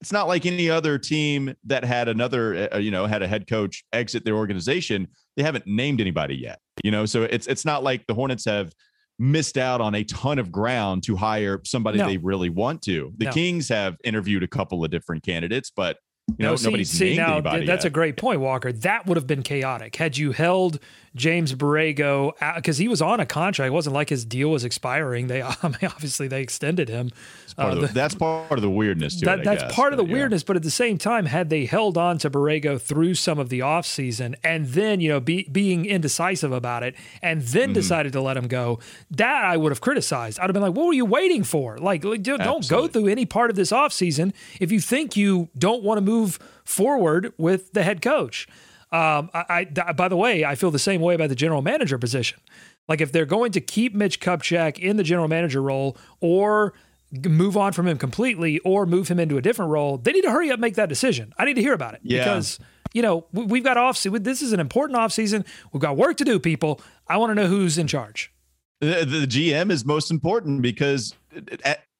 it's 0.00 0.12
not 0.12 0.28
like 0.28 0.46
any 0.46 0.70
other 0.70 0.98
team 0.98 1.54
that 1.64 1.84
had 1.84 2.08
another 2.08 2.68
uh, 2.72 2.78
you 2.78 2.90
know 2.90 3.06
had 3.06 3.22
a 3.22 3.28
head 3.28 3.46
coach 3.46 3.84
exit 3.92 4.24
their 4.24 4.36
organization. 4.36 5.08
They 5.36 5.42
haven't 5.42 5.66
named 5.66 6.00
anybody 6.00 6.36
yet 6.36 6.58
you 6.82 6.90
know? 6.90 7.06
So 7.06 7.22
it's 7.22 7.46
it's 7.46 7.64
not 7.64 7.82
like 7.82 8.06
the 8.06 8.14
hornets 8.14 8.44
have 8.44 8.72
missed 9.20 9.58
out 9.58 9.82
on 9.82 9.94
a 9.94 10.02
ton 10.04 10.38
of 10.38 10.50
ground 10.50 11.02
to 11.02 11.14
hire 11.14 11.60
somebody 11.64 11.98
no. 11.98 12.06
they 12.06 12.16
really 12.16 12.48
want 12.48 12.80
to. 12.80 13.12
The 13.18 13.26
no. 13.26 13.32
Kings 13.32 13.68
have 13.68 13.98
interviewed 14.02 14.42
a 14.42 14.48
couple 14.48 14.82
of 14.82 14.90
different 14.90 15.22
candidates, 15.22 15.70
but 15.70 15.98
you 16.28 16.44
know, 16.44 16.50
no, 16.50 16.56
see, 16.56 16.64
nobody's 16.64 16.90
see, 16.90 17.04
named 17.04 17.16
now, 17.16 17.32
anybody. 17.34 17.66
That's 17.66 17.84
yet. 17.84 17.90
a 17.90 17.92
great 17.92 18.16
point, 18.16 18.40
Walker. 18.40 18.72
That 18.72 19.06
would 19.06 19.16
have 19.16 19.26
been 19.26 19.42
chaotic 19.42 19.96
had 19.96 20.16
you 20.16 20.32
held 20.32 20.78
James 21.16 21.52
Borrego 21.54 22.32
because 22.54 22.78
he 22.78 22.86
was 22.86 23.02
on 23.02 23.18
a 23.18 23.26
contract. 23.26 23.68
It 23.68 23.72
wasn't 23.72 23.94
like 23.94 24.08
his 24.08 24.24
deal 24.24 24.50
was 24.50 24.64
expiring. 24.64 25.26
They 25.26 25.42
I 25.42 25.54
mean, 25.62 25.78
obviously 25.82 26.28
they 26.28 26.40
extended 26.40 26.88
him. 26.88 27.10
Uh, 27.58 27.74
the, 27.74 27.86
that's 27.88 28.14
part 28.14 28.52
of 28.52 28.62
the 28.62 28.70
weirdness 28.70 29.20
that, 29.20 29.40
it, 29.40 29.44
that's 29.44 29.62
guess, 29.62 29.74
part 29.74 29.92
of 29.92 29.96
the 29.96 30.04
yeah. 30.04 30.12
weirdness. 30.12 30.44
But 30.44 30.56
at 30.56 30.62
the 30.62 30.70
same 30.70 30.98
time, 30.98 31.26
had 31.26 31.50
they 31.50 31.66
held 31.66 31.98
on 31.98 32.18
to 32.18 32.30
Borrego 32.30 32.80
through 32.80 33.14
some 33.14 33.38
of 33.38 33.48
the 33.48 33.60
offseason 33.60 34.36
and 34.44 34.66
then 34.68 35.00
you 35.00 35.08
know 35.08 35.20
be, 35.20 35.48
being 35.50 35.84
indecisive 35.84 36.52
about 36.52 36.84
it 36.84 36.94
and 37.22 37.42
then 37.42 37.64
mm-hmm. 37.64 37.72
decided 37.72 38.12
to 38.12 38.20
let 38.20 38.36
him 38.36 38.46
go, 38.46 38.78
that 39.10 39.44
I 39.44 39.56
would 39.56 39.72
have 39.72 39.80
criticized. 39.80 40.38
I'd 40.38 40.44
have 40.44 40.54
been 40.54 40.62
like, 40.62 40.74
what 40.74 40.86
were 40.86 40.92
you 40.92 41.04
waiting 41.04 41.42
for? 41.42 41.76
Like, 41.78 42.02
don't 42.02 42.40
Absolutely. 42.40 42.68
go 42.68 42.86
through 42.86 43.08
any 43.08 43.26
part 43.26 43.50
of 43.50 43.56
this 43.56 43.72
offseason 43.72 44.32
if 44.60 44.70
you 44.70 44.80
think 44.80 45.16
you 45.16 45.48
don't 45.58 45.82
want 45.82 45.98
to 45.98 46.02
move 46.02 46.19
forward 46.26 47.32
with 47.38 47.72
the 47.72 47.82
head 47.82 48.02
coach. 48.02 48.46
Um, 48.92 49.30
I, 49.32 49.68
I, 49.76 49.92
by 49.92 50.08
the 50.08 50.16
way, 50.16 50.44
I 50.44 50.56
feel 50.56 50.70
the 50.70 50.78
same 50.78 51.00
way 51.00 51.14
about 51.14 51.28
the 51.28 51.36
general 51.36 51.62
manager 51.62 51.96
position. 51.96 52.40
Like 52.88 53.00
if 53.00 53.12
they're 53.12 53.26
going 53.26 53.52
to 53.52 53.60
keep 53.60 53.94
Mitch 53.94 54.20
Kupchak 54.20 54.78
in 54.78 54.96
the 54.96 55.04
general 55.04 55.28
manager 55.28 55.62
role 55.62 55.96
or 56.20 56.74
move 57.12 57.56
on 57.56 57.72
from 57.72 57.86
him 57.86 57.98
completely 57.98 58.58
or 58.60 58.86
move 58.86 59.08
him 59.08 59.20
into 59.20 59.36
a 59.36 59.42
different 59.42 59.70
role, 59.70 59.96
they 59.96 60.10
need 60.12 60.22
to 60.22 60.30
hurry 60.30 60.50
up 60.50 60.58
make 60.58 60.74
that 60.74 60.88
decision. 60.88 61.32
I 61.38 61.44
need 61.44 61.54
to 61.54 61.60
hear 61.60 61.72
about 61.72 61.94
it 61.94 62.00
yeah. 62.02 62.18
because 62.18 62.58
you 62.92 63.02
know 63.02 63.26
we've 63.32 63.62
got 63.62 63.76
off. 63.76 63.96
Season. 63.96 64.22
This 64.22 64.42
is 64.42 64.52
an 64.52 64.58
important 64.58 64.98
off 64.98 65.12
season. 65.12 65.44
We've 65.72 65.80
got 65.80 65.96
work 65.96 66.16
to 66.16 66.24
do, 66.24 66.40
people. 66.40 66.80
I 67.06 67.16
want 67.16 67.30
to 67.30 67.34
know 67.34 67.46
who's 67.46 67.78
in 67.78 67.86
charge. 67.86 68.32
The, 68.80 69.04
the 69.04 69.26
GM 69.26 69.70
is 69.70 69.84
most 69.84 70.10
important 70.10 70.62
because 70.62 71.14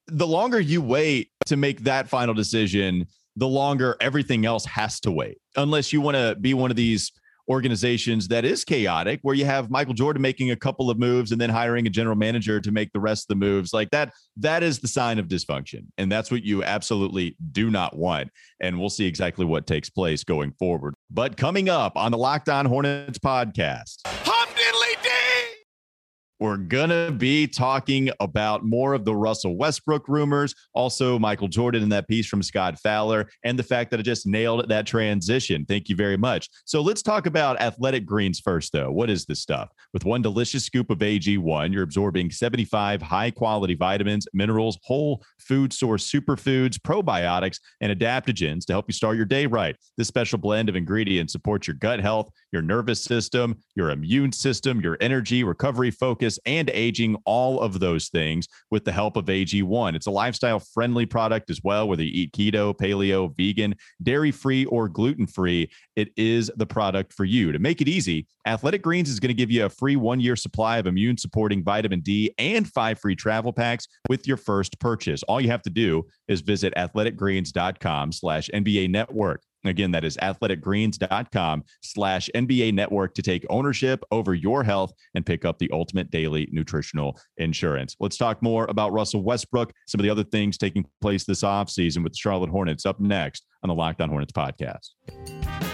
the 0.06 0.26
longer 0.26 0.58
you 0.58 0.82
wait 0.82 1.30
to 1.46 1.56
make 1.56 1.84
that 1.84 2.08
final 2.08 2.34
decision, 2.34 3.06
the 3.40 3.48
longer 3.48 3.96
everything 4.00 4.44
else 4.44 4.66
has 4.66 5.00
to 5.00 5.10
wait. 5.10 5.38
Unless 5.56 5.94
you 5.94 6.02
want 6.02 6.16
to 6.16 6.36
be 6.38 6.52
one 6.52 6.70
of 6.70 6.76
these 6.76 7.10
organizations 7.48 8.28
that 8.28 8.44
is 8.44 8.64
chaotic, 8.64 9.18
where 9.22 9.34
you 9.34 9.46
have 9.46 9.70
Michael 9.70 9.94
Jordan 9.94 10.20
making 10.20 10.50
a 10.50 10.56
couple 10.56 10.90
of 10.90 10.98
moves 10.98 11.32
and 11.32 11.40
then 11.40 11.48
hiring 11.48 11.86
a 11.86 11.90
general 11.90 12.14
manager 12.14 12.60
to 12.60 12.70
make 12.70 12.92
the 12.92 13.00
rest 13.00 13.24
of 13.24 13.28
the 13.28 13.44
moves. 13.44 13.72
Like 13.72 13.90
that, 13.90 14.12
that 14.36 14.62
is 14.62 14.78
the 14.78 14.88
sign 14.88 15.18
of 15.18 15.26
dysfunction. 15.26 15.86
And 15.96 16.12
that's 16.12 16.30
what 16.30 16.44
you 16.44 16.62
absolutely 16.62 17.34
do 17.50 17.70
not 17.70 17.96
want. 17.96 18.30
And 18.60 18.78
we'll 18.78 18.90
see 18.90 19.06
exactly 19.06 19.46
what 19.46 19.66
takes 19.66 19.88
place 19.88 20.22
going 20.22 20.52
forward. 20.52 20.94
But 21.10 21.38
coming 21.38 21.70
up 21.70 21.96
on 21.96 22.12
the 22.12 22.18
Locked 22.18 22.50
On 22.50 22.66
Hornets 22.66 23.18
podcast. 23.18 24.06
We're 26.40 26.56
going 26.56 26.88
to 26.88 27.12
be 27.12 27.46
talking 27.46 28.08
about 28.18 28.64
more 28.64 28.94
of 28.94 29.04
the 29.04 29.14
Russell 29.14 29.58
Westbrook 29.58 30.08
rumors, 30.08 30.54
also 30.72 31.18
Michael 31.18 31.48
Jordan 31.48 31.82
in 31.82 31.90
that 31.90 32.08
piece 32.08 32.26
from 32.26 32.42
Scott 32.42 32.78
Fowler, 32.78 33.28
and 33.44 33.58
the 33.58 33.62
fact 33.62 33.90
that 33.90 34.00
it 34.00 34.04
just 34.04 34.26
nailed 34.26 34.66
that 34.70 34.86
transition. 34.86 35.66
Thank 35.66 35.90
you 35.90 35.96
very 35.96 36.16
much. 36.16 36.48
So 36.64 36.80
let's 36.80 37.02
talk 37.02 37.26
about 37.26 37.60
athletic 37.60 38.06
greens 38.06 38.40
first, 38.40 38.72
though. 38.72 38.90
What 38.90 39.10
is 39.10 39.26
this 39.26 39.40
stuff? 39.40 39.68
With 39.92 40.06
one 40.06 40.22
delicious 40.22 40.64
scoop 40.64 40.88
of 40.88 41.00
AG1, 41.00 41.74
you're 41.74 41.82
absorbing 41.82 42.30
75 42.30 43.02
high 43.02 43.30
quality 43.30 43.74
vitamins, 43.74 44.26
minerals, 44.32 44.78
whole 44.82 45.22
food 45.38 45.74
source 45.74 46.10
superfoods, 46.10 46.78
probiotics, 46.78 47.58
and 47.82 47.92
adaptogens 47.92 48.64
to 48.64 48.72
help 48.72 48.86
you 48.88 48.94
start 48.94 49.18
your 49.18 49.26
day 49.26 49.44
right. 49.44 49.76
This 49.98 50.08
special 50.08 50.38
blend 50.38 50.70
of 50.70 50.76
ingredients 50.76 51.34
supports 51.34 51.66
your 51.66 51.76
gut 51.76 52.00
health, 52.00 52.30
your 52.50 52.62
nervous 52.62 53.04
system, 53.04 53.58
your 53.74 53.90
immune 53.90 54.32
system, 54.32 54.80
your 54.80 54.96
energy, 55.02 55.44
recovery, 55.44 55.90
focus 55.90 56.29
fitness 56.30 56.38
and 56.46 56.70
aging, 56.70 57.16
all 57.24 57.60
of 57.60 57.80
those 57.80 58.08
things 58.08 58.46
with 58.70 58.84
the 58.84 58.92
help 58.92 59.16
of 59.16 59.26
AG1. 59.26 59.94
It's 59.94 60.06
a 60.06 60.10
lifestyle 60.10 60.60
friendly 60.60 61.06
product 61.06 61.50
as 61.50 61.60
well, 61.62 61.88
whether 61.88 62.02
you 62.02 62.10
eat 62.12 62.32
keto, 62.32 62.74
paleo, 62.76 63.34
vegan, 63.36 63.74
dairy 64.02 64.30
free, 64.30 64.64
or 64.66 64.88
gluten 64.88 65.26
free. 65.26 65.70
It 65.96 66.10
is 66.16 66.50
the 66.56 66.66
product 66.66 67.12
for 67.12 67.24
you. 67.24 67.52
To 67.52 67.58
make 67.58 67.80
it 67.80 67.88
easy, 67.88 68.26
Athletic 68.46 68.82
Greens 68.82 69.10
is 69.10 69.20
going 69.20 69.28
to 69.28 69.34
give 69.34 69.50
you 69.50 69.64
a 69.64 69.68
free 69.68 69.96
one 69.96 70.20
year 70.20 70.36
supply 70.36 70.78
of 70.78 70.86
immune 70.86 71.18
supporting 71.18 71.62
vitamin 71.62 72.00
D 72.00 72.32
and 72.38 72.66
five 72.66 72.98
free 72.98 73.16
travel 73.16 73.52
packs 73.52 73.86
with 74.08 74.26
your 74.26 74.36
first 74.36 74.78
purchase. 74.80 75.22
All 75.24 75.40
you 75.40 75.50
have 75.50 75.62
to 75.62 75.70
do 75.70 76.04
is 76.28 76.40
visit 76.40 76.72
athleticgreens.com 76.76 78.12
slash 78.12 78.48
NBA 78.54 78.90
network. 78.90 79.42
Again, 79.64 79.90
that 79.92 80.04
is 80.04 80.16
athleticgreens.com 80.18 81.64
slash 81.82 82.30
NBA 82.34 82.74
network 82.74 83.14
to 83.14 83.22
take 83.22 83.44
ownership 83.50 84.02
over 84.10 84.34
your 84.34 84.64
health 84.64 84.92
and 85.14 85.24
pick 85.24 85.44
up 85.44 85.58
the 85.58 85.70
ultimate 85.72 86.10
daily 86.10 86.48
nutritional 86.50 87.18
insurance. 87.36 87.96
Let's 88.00 88.16
talk 88.16 88.42
more 88.42 88.66
about 88.68 88.92
Russell 88.92 89.22
Westbrook, 89.22 89.72
some 89.86 90.00
of 90.00 90.04
the 90.04 90.10
other 90.10 90.24
things 90.24 90.56
taking 90.56 90.86
place 91.00 91.24
this 91.24 91.42
offseason 91.42 92.02
with 92.02 92.12
the 92.12 92.18
Charlotte 92.18 92.50
Hornets 92.50 92.86
up 92.86 93.00
next 93.00 93.46
on 93.62 93.68
the 93.68 93.74
Locked 93.74 94.00
On 94.00 94.08
Hornets 94.08 94.32
podcast. 94.32 95.69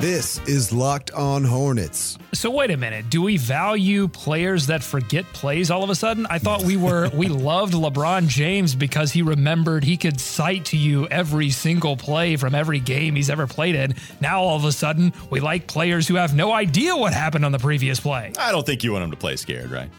This 0.00 0.40
is 0.48 0.72
Locked 0.72 1.10
On 1.10 1.44
Hornets. 1.44 2.16
So 2.32 2.50
wait 2.50 2.70
a 2.70 2.78
minute. 2.78 3.10
Do 3.10 3.20
we 3.20 3.36
value 3.36 4.08
players 4.08 4.68
that 4.68 4.82
forget 4.82 5.26
plays 5.34 5.70
all 5.70 5.84
of 5.84 5.90
a 5.90 5.94
sudden? 5.94 6.26
I 6.30 6.38
thought 6.38 6.62
we 6.62 6.78
were 6.78 7.10
we 7.10 7.28
loved 7.28 7.74
LeBron 7.74 8.26
James 8.26 8.74
because 8.74 9.12
he 9.12 9.20
remembered 9.20 9.84
he 9.84 9.98
could 9.98 10.18
cite 10.18 10.64
to 10.66 10.78
you 10.78 11.06
every 11.08 11.50
single 11.50 11.98
play 11.98 12.36
from 12.36 12.54
every 12.54 12.80
game 12.80 13.14
he's 13.14 13.28
ever 13.28 13.46
played 13.46 13.74
in. 13.74 13.94
Now 14.22 14.40
all 14.40 14.56
of 14.56 14.64
a 14.64 14.72
sudden, 14.72 15.12
we 15.28 15.40
like 15.40 15.66
players 15.66 16.08
who 16.08 16.14
have 16.14 16.34
no 16.34 16.50
idea 16.50 16.96
what 16.96 17.12
happened 17.12 17.44
on 17.44 17.52
the 17.52 17.58
previous 17.58 18.00
play. 18.00 18.32
I 18.38 18.52
don't 18.52 18.64
think 18.64 18.82
you 18.82 18.92
want 18.92 19.02
them 19.02 19.10
to 19.10 19.18
play 19.18 19.36
scared, 19.36 19.70
right? 19.70 19.90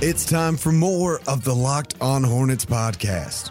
It's 0.00 0.24
time 0.24 0.56
for 0.56 0.70
more 0.70 1.20
of 1.26 1.42
the 1.42 1.56
Locked 1.56 1.96
On 2.00 2.22
Hornets 2.22 2.66
podcast. 2.66 3.50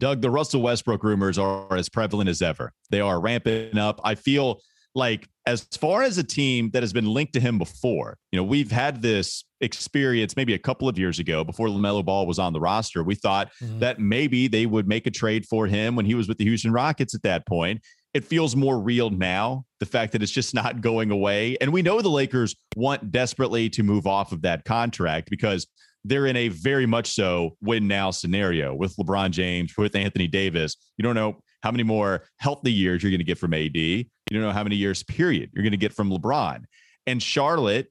Doug, 0.00 0.22
the 0.22 0.30
Russell 0.30 0.62
Westbrook 0.62 1.04
rumors 1.04 1.38
are 1.38 1.76
as 1.76 1.88
prevalent 1.88 2.28
as 2.28 2.42
ever. 2.42 2.72
They 2.90 3.00
are 3.00 3.20
ramping 3.20 3.78
up. 3.78 4.00
I 4.02 4.16
feel 4.16 4.60
like 4.94 5.28
as 5.46 5.62
far 5.80 6.02
as 6.02 6.18
a 6.18 6.24
team 6.24 6.70
that 6.70 6.82
has 6.82 6.92
been 6.92 7.06
linked 7.06 7.34
to 7.34 7.40
him 7.40 7.58
before, 7.58 8.16
you 8.32 8.36
know, 8.36 8.42
we've 8.42 8.72
had 8.72 9.02
this 9.02 9.44
experience 9.60 10.36
maybe 10.36 10.54
a 10.54 10.58
couple 10.58 10.88
of 10.88 10.98
years 10.98 11.18
ago 11.18 11.44
before 11.44 11.68
LaMelo 11.68 12.04
Ball 12.04 12.26
was 12.26 12.38
on 12.38 12.52
the 12.52 12.60
roster. 12.60 13.04
We 13.04 13.14
thought 13.14 13.50
mm-hmm. 13.62 13.78
that 13.80 14.00
maybe 14.00 14.48
they 14.48 14.66
would 14.66 14.88
make 14.88 15.06
a 15.06 15.10
trade 15.10 15.46
for 15.46 15.66
him 15.66 15.94
when 15.96 16.06
he 16.06 16.14
was 16.14 16.28
with 16.28 16.38
the 16.38 16.44
Houston 16.44 16.72
Rockets 16.72 17.14
at 17.14 17.22
that 17.22 17.46
point. 17.46 17.82
It 18.14 18.24
feels 18.24 18.56
more 18.56 18.80
real 18.80 19.10
now, 19.10 19.64
the 19.78 19.86
fact 19.86 20.12
that 20.12 20.22
it's 20.22 20.32
just 20.32 20.54
not 20.62 20.80
going 20.80 21.10
away. 21.10 21.56
And 21.60 21.72
we 21.72 21.82
know 21.82 22.00
the 22.00 22.08
Lakers 22.08 22.56
want 22.74 23.12
desperately 23.12 23.68
to 23.70 23.82
move 23.82 24.06
off 24.06 24.32
of 24.32 24.42
that 24.42 24.64
contract 24.64 25.30
because 25.30 25.66
they're 26.04 26.26
in 26.26 26.36
a 26.36 26.48
very 26.48 26.86
much 26.86 27.12
so 27.12 27.56
win 27.60 27.86
now 27.86 28.10
scenario 28.10 28.74
with 28.74 28.96
LeBron 28.96 29.30
James, 29.30 29.76
with 29.76 29.94
Anthony 29.94 30.26
Davis. 30.26 30.76
You 30.96 31.02
don't 31.02 31.14
know 31.14 31.40
how 31.62 31.70
many 31.70 31.82
more 31.82 32.24
healthy 32.38 32.72
years 32.72 33.02
you're 33.02 33.10
going 33.10 33.18
to 33.18 33.24
get 33.24 33.38
from 33.38 33.52
AD. 33.52 33.76
You 33.76 34.06
don't 34.30 34.42
know 34.42 34.52
how 34.52 34.62
many 34.62 34.76
years, 34.76 35.02
period, 35.02 35.50
you're 35.52 35.62
going 35.62 35.72
to 35.72 35.76
get 35.76 35.92
from 35.92 36.10
LeBron. 36.10 36.64
And 37.06 37.22
Charlotte 37.22 37.88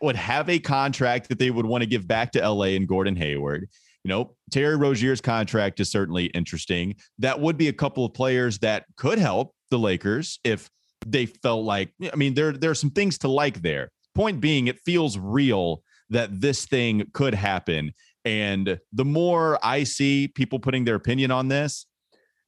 would 0.00 0.16
have 0.16 0.48
a 0.48 0.58
contract 0.58 1.28
that 1.28 1.38
they 1.38 1.50
would 1.50 1.66
want 1.66 1.82
to 1.82 1.86
give 1.86 2.06
back 2.06 2.32
to 2.32 2.48
LA 2.48 2.76
and 2.76 2.88
Gordon 2.88 3.16
Hayward. 3.16 3.68
You 4.04 4.08
know, 4.10 4.36
Terry 4.50 4.76
Rozier's 4.76 5.20
contract 5.20 5.80
is 5.80 5.90
certainly 5.90 6.26
interesting. 6.26 6.94
That 7.18 7.40
would 7.40 7.56
be 7.56 7.68
a 7.68 7.72
couple 7.72 8.04
of 8.04 8.14
players 8.14 8.58
that 8.60 8.84
could 8.96 9.18
help 9.18 9.52
the 9.70 9.78
Lakers 9.78 10.38
if 10.44 10.70
they 11.04 11.26
felt 11.26 11.64
like, 11.64 11.92
I 12.12 12.16
mean, 12.16 12.34
there, 12.34 12.52
there 12.52 12.70
are 12.70 12.76
some 12.76 12.90
things 12.90 13.18
to 13.18 13.28
like 13.28 13.62
there. 13.62 13.90
Point 14.14 14.40
being, 14.40 14.68
it 14.68 14.78
feels 14.84 15.18
real 15.18 15.82
that 16.10 16.40
this 16.40 16.66
thing 16.66 17.08
could 17.12 17.34
happen. 17.34 17.92
And 18.24 18.78
the 18.92 19.04
more 19.04 19.58
I 19.62 19.84
see 19.84 20.28
people 20.28 20.58
putting 20.58 20.84
their 20.84 20.94
opinion 20.94 21.30
on 21.30 21.48
this, 21.48 21.86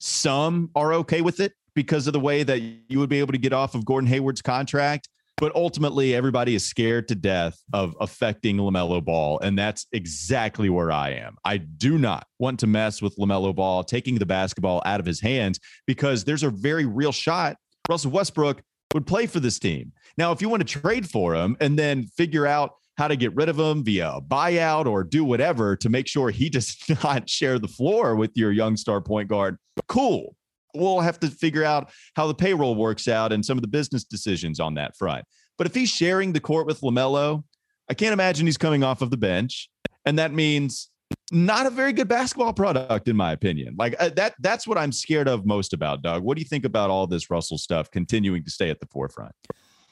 some 0.00 0.70
are 0.74 0.92
okay 0.94 1.20
with 1.20 1.40
it 1.40 1.52
because 1.74 2.06
of 2.06 2.12
the 2.12 2.20
way 2.20 2.42
that 2.42 2.60
you 2.60 2.98
would 2.98 3.08
be 3.08 3.20
able 3.20 3.32
to 3.32 3.38
get 3.38 3.52
off 3.52 3.74
of 3.74 3.84
Gordon 3.84 4.08
Hayward's 4.08 4.42
contract. 4.42 5.08
But 5.36 5.54
ultimately, 5.54 6.16
everybody 6.16 6.56
is 6.56 6.66
scared 6.66 7.06
to 7.08 7.14
death 7.14 7.56
of 7.72 7.96
affecting 8.00 8.56
LaMelo 8.56 9.04
Ball. 9.04 9.38
And 9.38 9.56
that's 9.56 9.86
exactly 9.92 10.68
where 10.68 10.90
I 10.90 11.10
am. 11.10 11.36
I 11.44 11.58
do 11.58 11.96
not 11.96 12.26
want 12.40 12.58
to 12.60 12.66
mess 12.66 13.00
with 13.00 13.16
LaMelo 13.16 13.54
Ball, 13.54 13.84
taking 13.84 14.16
the 14.16 14.26
basketball 14.26 14.82
out 14.84 14.98
of 14.98 15.06
his 15.06 15.20
hands 15.20 15.60
because 15.86 16.24
there's 16.24 16.42
a 16.42 16.50
very 16.50 16.86
real 16.86 17.12
shot 17.12 17.56
Russell 17.88 18.10
Westbrook 18.10 18.62
would 18.94 19.06
play 19.06 19.26
for 19.26 19.40
this 19.40 19.58
team. 19.58 19.92
Now, 20.16 20.32
if 20.32 20.40
you 20.42 20.48
want 20.48 20.66
to 20.66 20.80
trade 20.80 21.08
for 21.08 21.34
him 21.34 21.56
and 21.60 21.78
then 21.78 22.04
figure 22.04 22.46
out 22.46 22.72
how 22.98 23.06
to 23.06 23.16
get 23.16 23.34
rid 23.36 23.48
of 23.48 23.58
him 23.58 23.84
via 23.84 24.10
a 24.10 24.20
buyout 24.20 24.86
or 24.86 25.04
do 25.04 25.24
whatever 25.24 25.76
to 25.76 25.88
make 25.88 26.08
sure 26.08 26.30
he 26.30 26.50
does 26.50 26.76
not 27.02 27.30
share 27.30 27.58
the 27.58 27.68
floor 27.68 28.16
with 28.16 28.32
your 28.34 28.52
young 28.52 28.76
star 28.76 29.00
point 29.00 29.28
guard. 29.28 29.56
Cool. 29.86 30.34
We'll 30.74 31.00
have 31.00 31.18
to 31.20 31.28
figure 31.28 31.64
out 31.64 31.90
how 32.14 32.26
the 32.26 32.34
payroll 32.34 32.74
works 32.74 33.08
out 33.08 33.32
and 33.32 33.44
some 33.44 33.56
of 33.56 33.62
the 33.62 33.68
business 33.68 34.04
decisions 34.04 34.60
on 34.60 34.74
that 34.74 34.96
front. 34.96 35.24
But 35.56 35.66
if 35.66 35.74
he's 35.74 35.88
sharing 35.88 36.32
the 36.32 36.40
court 36.40 36.66
with 36.66 36.80
LaMelo, 36.82 37.42
I 37.88 37.94
can't 37.94 38.12
imagine 38.12 38.46
he's 38.46 38.58
coming 38.58 38.84
off 38.84 39.00
of 39.00 39.10
the 39.10 39.16
bench. 39.16 39.70
And 40.04 40.18
that 40.18 40.32
means 40.32 40.90
not 41.32 41.66
a 41.66 41.70
very 41.70 41.92
good 41.92 42.08
basketball 42.08 42.52
product, 42.52 43.08
in 43.08 43.16
my 43.16 43.32
opinion. 43.32 43.76
Like 43.78 43.94
uh, 43.98 44.10
that, 44.16 44.34
that's 44.40 44.66
what 44.66 44.76
I'm 44.76 44.92
scared 44.92 45.28
of 45.28 45.46
most 45.46 45.72
about, 45.72 46.02
Doug. 46.02 46.22
What 46.22 46.36
do 46.36 46.42
you 46.42 46.48
think 46.48 46.64
about 46.64 46.90
all 46.90 47.06
this 47.06 47.30
Russell 47.30 47.58
stuff 47.58 47.90
continuing 47.90 48.44
to 48.44 48.50
stay 48.50 48.70
at 48.70 48.80
the 48.80 48.86
forefront? 48.86 49.32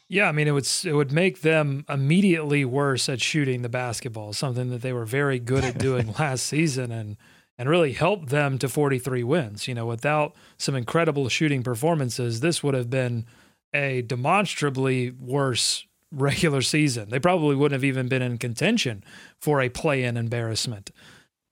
Yeah, 0.08 0.28
I 0.28 0.32
mean 0.32 0.46
it 0.46 0.52
would 0.52 0.68
it 0.84 0.92
would 0.92 1.12
make 1.12 1.40
them 1.40 1.84
immediately 1.88 2.64
worse 2.64 3.08
at 3.08 3.20
shooting 3.20 3.62
the 3.62 3.68
basketball, 3.68 4.32
something 4.32 4.70
that 4.70 4.82
they 4.82 4.92
were 4.92 5.04
very 5.04 5.38
good 5.38 5.64
at 5.64 5.78
doing 5.78 6.12
last 6.18 6.46
season 6.46 6.92
and 6.92 7.16
and 7.58 7.68
really 7.68 7.92
helped 7.92 8.28
them 8.28 8.58
to 8.58 8.68
43 8.68 9.24
wins. 9.24 9.66
You 9.66 9.74
know, 9.74 9.86
without 9.86 10.34
some 10.58 10.74
incredible 10.76 11.28
shooting 11.28 11.62
performances, 11.62 12.40
this 12.40 12.62
would 12.62 12.74
have 12.74 12.90
been 12.90 13.26
a 13.74 14.02
demonstrably 14.02 15.10
worse 15.10 15.86
regular 16.12 16.62
season. 16.62 17.10
They 17.10 17.18
probably 17.18 17.56
wouldn't 17.56 17.76
have 17.76 17.84
even 17.84 18.08
been 18.08 18.22
in 18.22 18.38
contention 18.38 19.02
for 19.40 19.60
a 19.60 19.68
play-in 19.68 20.16
embarrassment, 20.16 20.90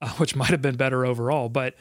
uh, 0.00 0.10
which 0.10 0.36
might 0.36 0.50
have 0.50 0.62
been 0.62 0.76
better 0.76 1.04
overall, 1.04 1.48
but 1.48 1.74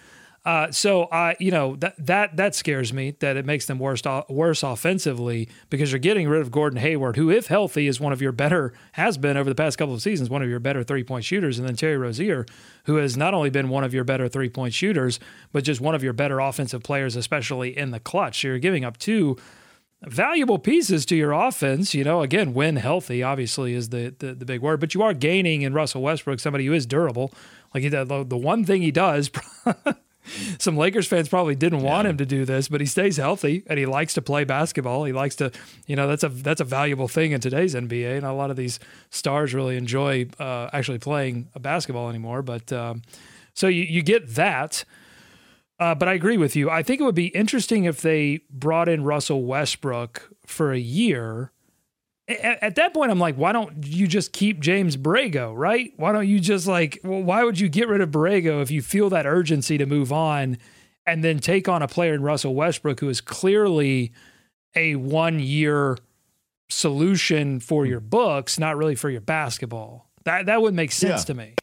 uh, 0.46 0.70
so 0.72 1.08
I, 1.10 1.38
you 1.40 1.52
know, 1.52 1.78
that 1.78 1.96
that 2.06 2.36
that 2.36 2.54
scares 2.54 2.92
me 2.92 3.16
that 3.20 3.38
it 3.38 3.46
makes 3.46 3.66
them 3.66 3.80
worse 3.80 4.02
worse 4.28 4.62
offensively 4.62 5.48
because 5.70 5.92
you're 5.94 6.00
getting 6.00 6.28
rid 6.28 6.42
of 6.42 6.52
Gordon 6.52 6.80
Hayward, 6.80 7.16
who, 7.16 7.30
if 7.30 7.48
healthy, 7.48 7.88
is 7.88 8.00
one 8.02 8.12
of 8.12 8.22
your 8.22 8.34
better 8.34 8.74
has 8.94 9.18
been 9.18 9.38
over 9.38 9.50
the 9.50 9.56
past 9.56 9.78
couple 9.78 9.94
of 9.94 10.02
seasons, 10.02 10.30
one 10.30 10.42
of 10.42 10.50
your 10.50 10.60
better 10.60 10.84
three 10.84 11.04
point 11.04 11.24
shooters, 11.24 11.60
and 11.60 11.68
then 11.68 11.78
Terry 11.78 11.98
Rozier, 11.98 12.46
who 12.86 12.98
has 12.98 13.16
not 13.16 13.34
only 13.34 13.50
been 13.50 13.70
one 13.70 13.86
of 13.86 13.94
your 13.94 14.04
better 14.04 14.28
three 14.28 14.50
point 14.50 14.74
shooters, 14.74 15.18
but 15.54 15.64
just 15.64 15.80
one 15.80 15.96
of 15.96 16.04
your 16.04 16.14
better 16.14 16.42
offensive 16.42 16.84
players, 16.84 17.16
especially 17.16 17.78
in 17.78 17.92
the 17.92 18.00
clutch. 18.02 18.42
So 18.42 18.50
you're 18.50 18.60
giving 18.60 18.84
up 18.84 18.98
two 18.98 19.38
valuable 20.02 20.60
pieces 20.60 21.06
to 21.06 21.16
your 21.16 21.32
offense. 21.32 21.94
You 21.94 22.04
know, 22.04 22.22
again, 22.22 22.54
when 22.54 22.76
healthy, 22.76 23.24
obviously 23.24 23.74
is 23.74 23.90
the, 23.90 24.14
the, 24.20 24.34
the 24.34 24.46
big 24.46 24.62
word, 24.62 24.82
but 24.82 24.94
you 24.94 25.02
are 25.04 25.14
gaining 25.14 25.62
in 25.62 25.74
Russell 25.74 26.02
Westbrook, 26.02 26.42
somebody 26.42 26.66
who 26.66 26.74
is 26.74 26.86
durable. 26.86 27.32
Like 27.74 27.90
the, 27.90 28.26
the 28.28 28.38
one 28.38 28.66
thing 28.66 28.82
he 28.82 28.92
does 28.92 29.32
some 30.60 30.77
Lakers 30.77 31.08
fans 31.08 31.30
probably 31.30 31.56
didn't 31.56 31.80
yeah. 31.80 31.86
want 31.86 32.08
him 32.08 32.18
to 32.18 32.25
do 32.25 32.46
this, 32.46 32.68
but 32.68 32.82
he 32.82 32.88
stays 32.88 33.18
healthy 33.18 33.63
and 33.68 33.80
he 33.80 33.86
likes 33.86 34.13
to 34.15 34.22
play 34.22 34.44
basketball. 34.44 35.06
He 35.06 35.13
likes 35.13 35.36
to, 35.38 35.51
you 35.88 35.96
know, 35.96 36.08
that's 36.08 36.24
a 36.24 36.30
that's 36.30 36.62
a 36.62 36.65
valuable 36.65 37.08
thing 37.08 37.32
in 37.32 37.42
today's 37.42 37.75
NBA. 37.75 38.18
And 38.18 38.25
a 38.25 38.34
lot 38.34 38.51
of 38.51 38.58
these 38.58 38.80
stars 39.10 39.53
really 39.53 39.77
enjoy 39.77 40.27
uh, 40.39 40.70
actually 40.74 41.00
playing 41.00 41.50
basketball 41.60 42.10
anymore. 42.10 42.42
But 42.42 42.72
um, 42.74 43.01
so 43.53 43.68
you 43.68 43.84
you 43.84 44.01
get 44.01 44.36
that. 44.36 44.84
Uh, 45.80 45.96
but 45.96 46.08
I 46.08 46.13
agree 46.13 46.38
with 46.38 46.56
you. 46.56 46.70
I 46.70 46.84
think 46.84 47.01
it 47.01 47.03
would 47.03 47.15
be 47.15 47.27
interesting 47.27 47.86
if 47.86 48.01
they 48.01 48.42
brought 48.50 48.88
in 48.88 49.03
Russell 49.03 49.44
Westbrook 49.44 50.30
for 50.46 50.72
a 50.72 50.77
year 50.77 51.52
at, 52.27 52.63
at, 52.63 52.75
that 52.75 52.94
point, 52.94 53.12
I'm 53.12 53.20
like, 53.20 53.36
why 53.36 53.51
don't 53.51 53.86
you 53.86 54.08
just 54.08 54.32
keep 54.32 54.60
James 54.60 54.96
Borrego, 54.96 55.53
right? 55.56 55.94
Why 55.98 56.12
don't 56.12 56.27
you 56.27 56.39
just 56.39 56.68
like, 56.68 57.00
well, 57.03 57.22
why 57.22 57.44
would 57.44 57.60
you 57.60 57.68
get 57.70 57.88
rid 57.88 58.01
of 58.01 58.12
Borrego 58.12 58.62
if 58.62 58.72
you 58.72 58.82
feel 58.82 59.10
that 59.10 59.25
urgency 59.25 59.77
to 59.77 59.86
move 59.86 60.12
on 60.12 60.58
and 61.06 61.24
then 61.24 61.39
take 61.39 61.68
on 61.68 61.82
a 61.82 61.88
player 61.88 62.13
in 62.13 62.22
Russell 62.22 62.56
Westbrook 62.56 63.01
who 63.01 63.10
is 63.10 63.20
clearly 63.20 64.13
a 64.75 64.96
one 64.96 65.39
year 65.39 65.98
solution 66.70 67.60
for 67.60 67.84
hmm. 67.84 67.92
your 67.92 68.00
books, 68.00 68.58
not 68.58 68.77
really 68.77 68.96
for 68.96 69.10
your 69.10 69.22
basketball? 69.22 70.10
That, 70.24 70.46
that 70.46 70.62
would 70.62 70.74
make 70.74 70.94
sense 70.94 71.22
yeah. 71.22 71.25
to 71.25 71.34
me. 71.34 71.53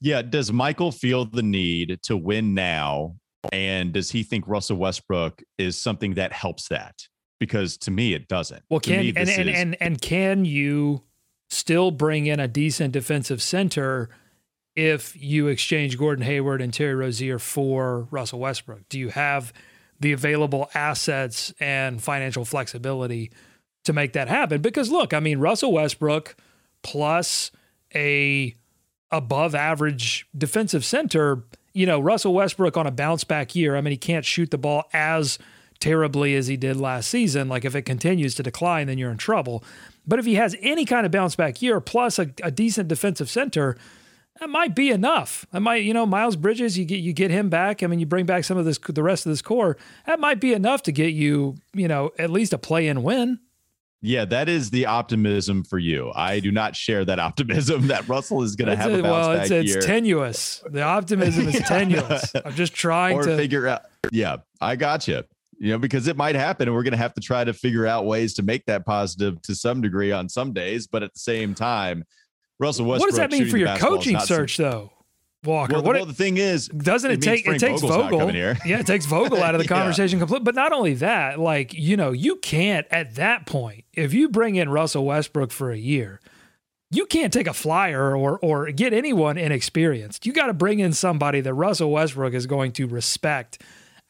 Yeah. 0.00 0.22
Does 0.22 0.52
Michael 0.52 0.92
feel 0.92 1.24
the 1.24 1.42
need 1.42 1.98
to 2.04 2.16
win 2.16 2.54
now? 2.54 3.16
And 3.52 3.92
does 3.92 4.10
he 4.10 4.22
think 4.22 4.46
Russell 4.46 4.76
Westbrook 4.76 5.42
is 5.58 5.76
something 5.76 6.14
that 6.14 6.32
helps 6.32 6.68
that? 6.68 6.94
Because 7.38 7.76
to 7.78 7.90
me 7.90 8.14
it 8.14 8.28
doesn't. 8.28 8.62
Well, 8.68 8.80
can 8.80 9.00
me, 9.00 9.08
and, 9.10 9.28
and, 9.28 9.48
is, 9.48 9.56
and 9.58 9.76
and 9.80 10.00
can 10.00 10.44
you 10.44 11.02
still 11.48 11.90
bring 11.90 12.26
in 12.26 12.40
a 12.40 12.48
decent 12.48 12.92
defensive 12.92 13.40
center 13.40 14.08
if 14.76 15.20
you 15.20 15.48
exchange 15.48 15.98
Gordon 15.98 16.24
Hayward 16.24 16.60
and 16.60 16.72
Terry 16.72 16.94
Rozier 16.94 17.38
for 17.38 18.08
Russell 18.10 18.40
Westbrook? 18.40 18.88
Do 18.88 18.98
you 18.98 19.08
have 19.08 19.52
the 20.00 20.12
available 20.12 20.70
assets 20.74 21.52
and 21.58 22.02
financial 22.02 22.44
flexibility 22.44 23.30
to 23.84 23.92
make 23.92 24.12
that 24.12 24.28
happen. 24.28 24.60
Because 24.60 24.90
look, 24.90 25.12
I 25.12 25.20
mean, 25.20 25.38
Russell 25.38 25.72
Westbrook 25.72 26.36
plus 26.82 27.50
a 27.94 28.54
above 29.10 29.54
average 29.54 30.26
defensive 30.36 30.84
center, 30.84 31.44
you 31.72 31.86
know, 31.86 31.98
Russell 31.98 32.34
Westbrook 32.34 32.76
on 32.76 32.86
a 32.86 32.90
bounce 32.90 33.24
back 33.24 33.54
year, 33.54 33.76
I 33.76 33.80
mean, 33.80 33.92
he 33.92 33.96
can't 33.96 34.24
shoot 34.24 34.50
the 34.50 34.58
ball 34.58 34.84
as 34.92 35.38
terribly 35.80 36.34
as 36.34 36.46
he 36.46 36.56
did 36.56 36.76
last 36.76 37.08
season. 37.08 37.48
Like 37.48 37.64
if 37.64 37.74
it 37.74 37.82
continues 37.82 38.34
to 38.36 38.42
decline, 38.42 38.86
then 38.86 38.98
you're 38.98 39.10
in 39.10 39.18
trouble. 39.18 39.64
But 40.06 40.18
if 40.18 40.24
he 40.24 40.36
has 40.36 40.56
any 40.60 40.84
kind 40.84 41.04
of 41.06 41.12
bounce 41.12 41.36
back 41.36 41.60
year 41.62 41.80
plus 41.80 42.18
a, 42.18 42.30
a 42.42 42.50
decent 42.50 42.88
defensive 42.88 43.28
center, 43.28 43.76
that 44.40 44.48
might 44.48 44.74
be 44.74 44.90
enough. 44.90 45.46
That 45.52 45.60
might, 45.60 45.82
you 45.82 45.92
know, 45.92 46.06
Miles 46.06 46.36
Bridges, 46.36 46.78
you 46.78 46.84
get 46.84 47.00
you 47.00 47.12
get 47.12 47.30
him 47.30 47.48
back. 47.48 47.82
I 47.82 47.86
mean, 47.86 48.00
you 48.00 48.06
bring 48.06 48.26
back 48.26 48.44
some 48.44 48.56
of 48.56 48.64
this 48.64 48.78
the 48.78 49.02
rest 49.02 49.26
of 49.26 49.30
this 49.30 49.42
core. 49.42 49.76
That 50.06 50.20
might 50.20 50.40
be 50.40 50.52
enough 50.52 50.82
to 50.84 50.92
get 50.92 51.12
you, 51.12 51.56
you 51.74 51.88
know, 51.88 52.10
at 52.18 52.30
least 52.30 52.52
a 52.52 52.58
play 52.58 52.88
in 52.88 53.02
win. 53.02 53.40
Yeah, 54.00 54.24
that 54.26 54.48
is 54.48 54.70
the 54.70 54.86
optimism 54.86 55.64
for 55.64 55.78
you. 55.78 56.12
I 56.14 56.38
do 56.38 56.52
not 56.52 56.76
share 56.76 57.04
that 57.04 57.18
optimism 57.18 57.86
that 57.88 58.08
Russell 58.08 58.42
is 58.42 58.54
going 58.54 58.68
to 58.68 58.76
have 58.76 58.92
a, 58.92 59.00
a 59.00 59.02
bounce 59.02 59.26
well, 59.26 59.34
back 59.34 59.50
it's, 59.50 59.68
year. 59.68 59.78
It's 59.78 59.86
tenuous. 59.86 60.62
The 60.70 60.82
optimism 60.82 61.48
is 61.48 61.54
yeah. 61.60 61.66
tenuous. 61.66 62.32
I'm 62.44 62.54
just 62.54 62.74
trying 62.74 63.20
to 63.22 63.36
figure 63.36 63.66
out. 63.66 63.82
Yeah, 64.12 64.36
I 64.60 64.76
got 64.76 65.08
you. 65.08 65.24
You 65.58 65.72
know, 65.72 65.78
because 65.78 66.06
it 66.06 66.16
might 66.16 66.36
happen, 66.36 66.68
and 66.68 66.74
we're 66.76 66.84
going 66.84 66.92
to 66.92 66.98
have 66.98 67.14
to 67.14 67.20
try 67.20 67.42
to 67.42 67.52
figure 67.52 67.86
out 67.86 68.06
ways 68.06 68.34
to 68.34 68.42
make 68.42 68.64
that 68.66 68.86
positive 68.86 69.42
to 69.42 69.54
some 69.54 69.80
degree 69.80 70.12
on 70.12 70.28
some 70.28 70.52
days. 70.52 70.86
But 70.86 71.02
at 71.02 71.12
the 71.14 71.18
same 71.18 71.54
time, 71.54 72.04
Russell 72.60 72.86
Westbrook. 72.86 73.00
What 73.00 73.10
does 73.10 73.18
that 73.18 73.30
mean 73.30 73.48
for 73.48 73.56
your 73.56 73.76
coaching 73.76 74.18
search, 74.20 74.56
some, 74.56 74.64
though? 74.64 74.92
Walker. 75.44 75.74
Well, 75.74 75.82
what 75.82 75.94
well, 75.94 76.06
the 76.06 76.14
thing 76.14 76.36
is, 76.36 76.68
doesn't 76.68 77.10
it, 77.10 77.18
it 77.18 77.22
take 77.22 77.46
it 77.46 77.58
takes 77.58 77.80
Vogel's 77.80 78.10
Vogel? 78.10 78.32
Yeah, 78.66 78.80
it 78.80 78.86
takes 78.86 79.06
Vogel 79.06 79.42
out 79.42 79.54
of 79.54 79.60
the 79.60 79.64
yeah. 79.70 79.76
conversation 79.76 80.18
completely. 80.18 80.44
But 80.44 80.56
not 80.56 80.72
only 80.72 80.94
that, 80.94 81.38
like 81.38 81.72
you 81.74 81.96
know, 81.96 82.10
you 82.10 82.36
can't 82.36 82.86
at 82.90 83.14
that 83.14 83.46
point 83.46 83.84
if 83.94 84.12
you 84.12 84.28
bring 84.28 84.56
in 84.56 84.68
Russell 84.68 85.04
Westbrook 85.04 85.52
for 85.52 85.70
a 85.70 85.78
year, 85.78 86.20
you 86.90 87.06
can't 87.06 87.32
take 87.32 87.46
a 87.46 87.52
flyer 87.52 88.16
or 88.16 88.38
or 88.40 88.70
get 88.72 88.92
anyone 88.92 89.38
inexperienced. 89.38 90.26
You 90.26 90.32
got 90.32 90.46
to 90.46 90.54
bring 90.54 90.80
in 90.80 90.92
somebody 90.92 91.40
that 91.40 91.54
Russell 91.54 91.92
Westbrook 91.92 92.34
is 92.34 92.46
going 92.46 92.72
to 92.72 92.86
respect 92.88 93.62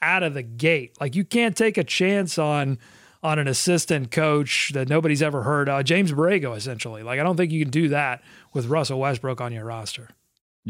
out 0.03 0.23
of 0.23 0.35
the 0.35 0.43
gate. 0.43 0.97
Like 1.01 1.15
you 1.15 1.25
can't 1.25 1.57
take 1.57 1.79
a 1.79 1.85
chance 1.85 2.39
on 2.39 2.79
on 3.23 3.39
an 3.39 3.49
assistant 3.49 4.11
coach 4.13 4.71
that 4.75 4.89
nobody's 4.89 5.23
ever 5.23 5.43
heard 5.43 5.69
of, 5.69 5.85
James 5.85 6.13
Borrego, 6.13 6.57
essentially. 6.57 7.03
Like 7.03 7.19
I 7.21 7.23
don't 7.23 7.37
think 7.37 7.53
you 7.53 7.63
can 7.63 7.71
do 7.71 7.89
that 7.89 8.23
with 8.53 8.67
Russell 8.67 9.01
Westbrook 9.01 9.41
on 9.41 9.53
your 9.53 9.65
roster. 9.65 10.11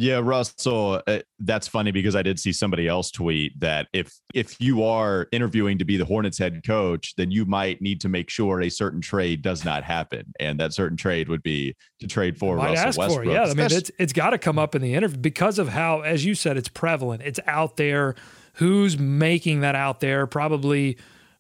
Yeah, 0.01 0.21
Russell, 0.23 1.03
uh, 1.09 1.19
that's 1.41 1.67
funny 1.67 1.91
because 1.91 2.15
I 2.15 2.23
did 2.23 2.39
see 2.39 2.53
somebody 2.53 2.87
else 2.87 3.11
tweet 3.11 3.59
that 3.59 3.89
if 3.93 4.15
if 4.33 4.61
you 4.61 4.85
are 4.85 5.27
interviewing 5.33 5.77
to 5.79 5.85
be 5.85 5.97
the 5.97 6.05
Hornets 6.05 6.39
head 6.39 6.63
coach, 6.65 7.17
then 7.17 7.33
you 7.33 7.45
might 7.45 7.83
need 7.83 8.01
to 8.03 8.09
make 8.09 8.31
sure 8.31 8.61
a 8.61 8.69
certain 8.69 9.01
trade 9.01 9.43
does 9.43 9.65
not 9.65 9.83
happen, 9.83 10.33
and 10.39 10.61
that 10.61 10.73
certain 10.73 10.97
trade 10.97 11.29
would 11.29 11.43
be 11.43 11.75
to 11.99 12.07
trade 12.07 12.39
for 12.39 12.55
Russell 12.55 12.93
Westbrook. 12.97 13.25
For. 13.25 13.25
Yeah, 13.25 13.43
I 13.43 13.55
mean 13.55 13.67
it's 13.73 13.91
it's 13.99 14.13
got 14.13 14.31
to 14.31 14.39
come 14.39 14.57
up 14.57 14.77
in 14.77 14.83
the 14.83 14.95
interview 14.95 15.19
because 15.19 15.59
of 15.59 15.71
how, 15.71 16.03
as 16.03 16.25
you 16.25 16.37
said, 16.37 16.57
it's 16.57 16.69
prevalent. 16.69 17.23
It's 17.25 17.41
out 17.49 17.77
there. 17.77 18.15
Who's 18.59 18.99
making 18.99 19.61
that 19.61 19.75
out 19.75 20.01
there? 20.01 20.27
Probably. 20.27 20.99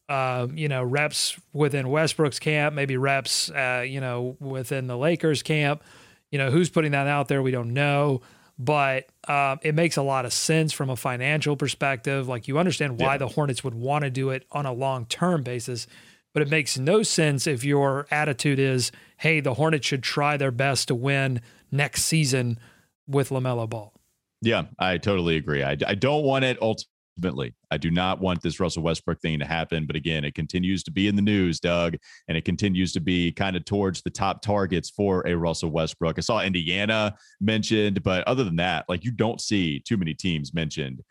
Uh, 0.08 0.48
you 0.54 0.68
know, 0.68 0.82
reps 0.82 1.38
within 1.52 1.90
Westbrook's 1.90 2.38
camp, 2.38 2.75
maybe 2.75 2.96
reps, 2.96 3.50
uh, 3.50 3.84
you 3.87 4.00
know, 4.00 4.38
within 4.40 4.87
the 4.87 4.96
Lakers 4.96 5.42
camp. 5.42 5.82
You 6.30 6.38
know, 6.38 6.50
who's 6.50 6.70
putting 6.70 6.92
that 6.92 7.06
out 7.06 7.28
there? 7.28 7.42
We 7.42 7.50
don't 7.50 7.75
know 7.75 8.22
but 8.58 9.06
uh, 9.26 9.56
it 9.62 9.75
makes 9.75 9.96
a 9.96 10.02
lot 10.02 10.25
of 10.25 10.32
sense 10.32 10.72
from 10.72 10.90
a 10.90 10.96
financial 10.96 11.56
perspective. 11.56 12.28
Like 12.28 12.48
you 12.48 12.58
understand 12.58 13.00
why 13.00 13.14
yeah. 13.14 13.18
the 13.18 13.28
Hornets 13.28 13.62
would 13.62 13.75
want 13.75 14.04
to 14.04 14.10
do 14.10 14.30
it 14.30 14.44
on 14.50 14.66
a 14.66 14.72
long 14.72 15.06
term 15.06 15.42
basis, 15.42 15.87
but 16.32 16.42
it 16.42 16.50
makes 16.50 16.76
no 16.76 17.02
sense 17.02 17.46
if 17.46 17.64
your 17.64 18.06
attitude 18.10 18.58
is, 18.58 18.90
hey, 19.18 19.40
the 19.40 19.54
Hornets 19.54 19.87
should 19.87 20.02
try 20.02 20.37
their 20.37 20.50
best 20.50 20.88
to 20.88 20.94
win 20.94 21.40
next 21.70 22.04
season 22.04 22.58
with 23.06 23.28
LaMelo 23.28 23.68
Ball. 23.68 23.92
Yeah, 24.40 24.64
I 24.78 24.98
totally 24.98 25.37
agree. 25.37 25.62
I, 25.62 25.76
I 25.87 25.94
don't 25.94 26.25
want 26.25 26.44
it 26.44 26.60
ultimately 26.60 26.90
ultimately. 27.18 27.54
I 27.70 27.78
do 27.78 27.90
not 27.90 28.21
want 28.21 28.43
this 28.43 28.60
Russell 28.60 28.82
Westbrook 28.82 29.21
thing 29.21 29.38
to 29.40 29.45
happen. 29.45 29.86
But 29.86 29.97
again, 29.97 30.25
it 30.25 30.34
continues 30.34 30.82
to 30.84 30.90
be 30.90 31.08
in 31.08 31.16
the 31.16 31.23
news, 31.23 31.60
Doug, 31.60 31.97
and 32.28 32.36
it 32.36 32.45
continues 32.45 32.93
to 32.93 33.00
be 33.00 33.32
kind 33.32 33.56
of 33.56 33.64
towards 33.64 34.02
the 34.02 34.10
top 34.10 34.43
targets 34.43 34.90
for 34.90 35.26
a 35.26 35.34
Russell 35.34 35.71
Westbrook. 35.71 36.16
I 36.19 36.21
saw 36.21 36.40
Indiana 36.40 37.14
mentioned, 37.40 38.02
but 38.02 38.26
other 38.26 38.45
than 38.45 38.56
that, 38.56 38.84
like 38.88 39.04
you 39.04 39.10
don't 39.10 39.40
see 39.40 39.80
too 39.80 39.97
many 39.97 40.14
teams 40.14 40.54
mentioned. 40.54 41.02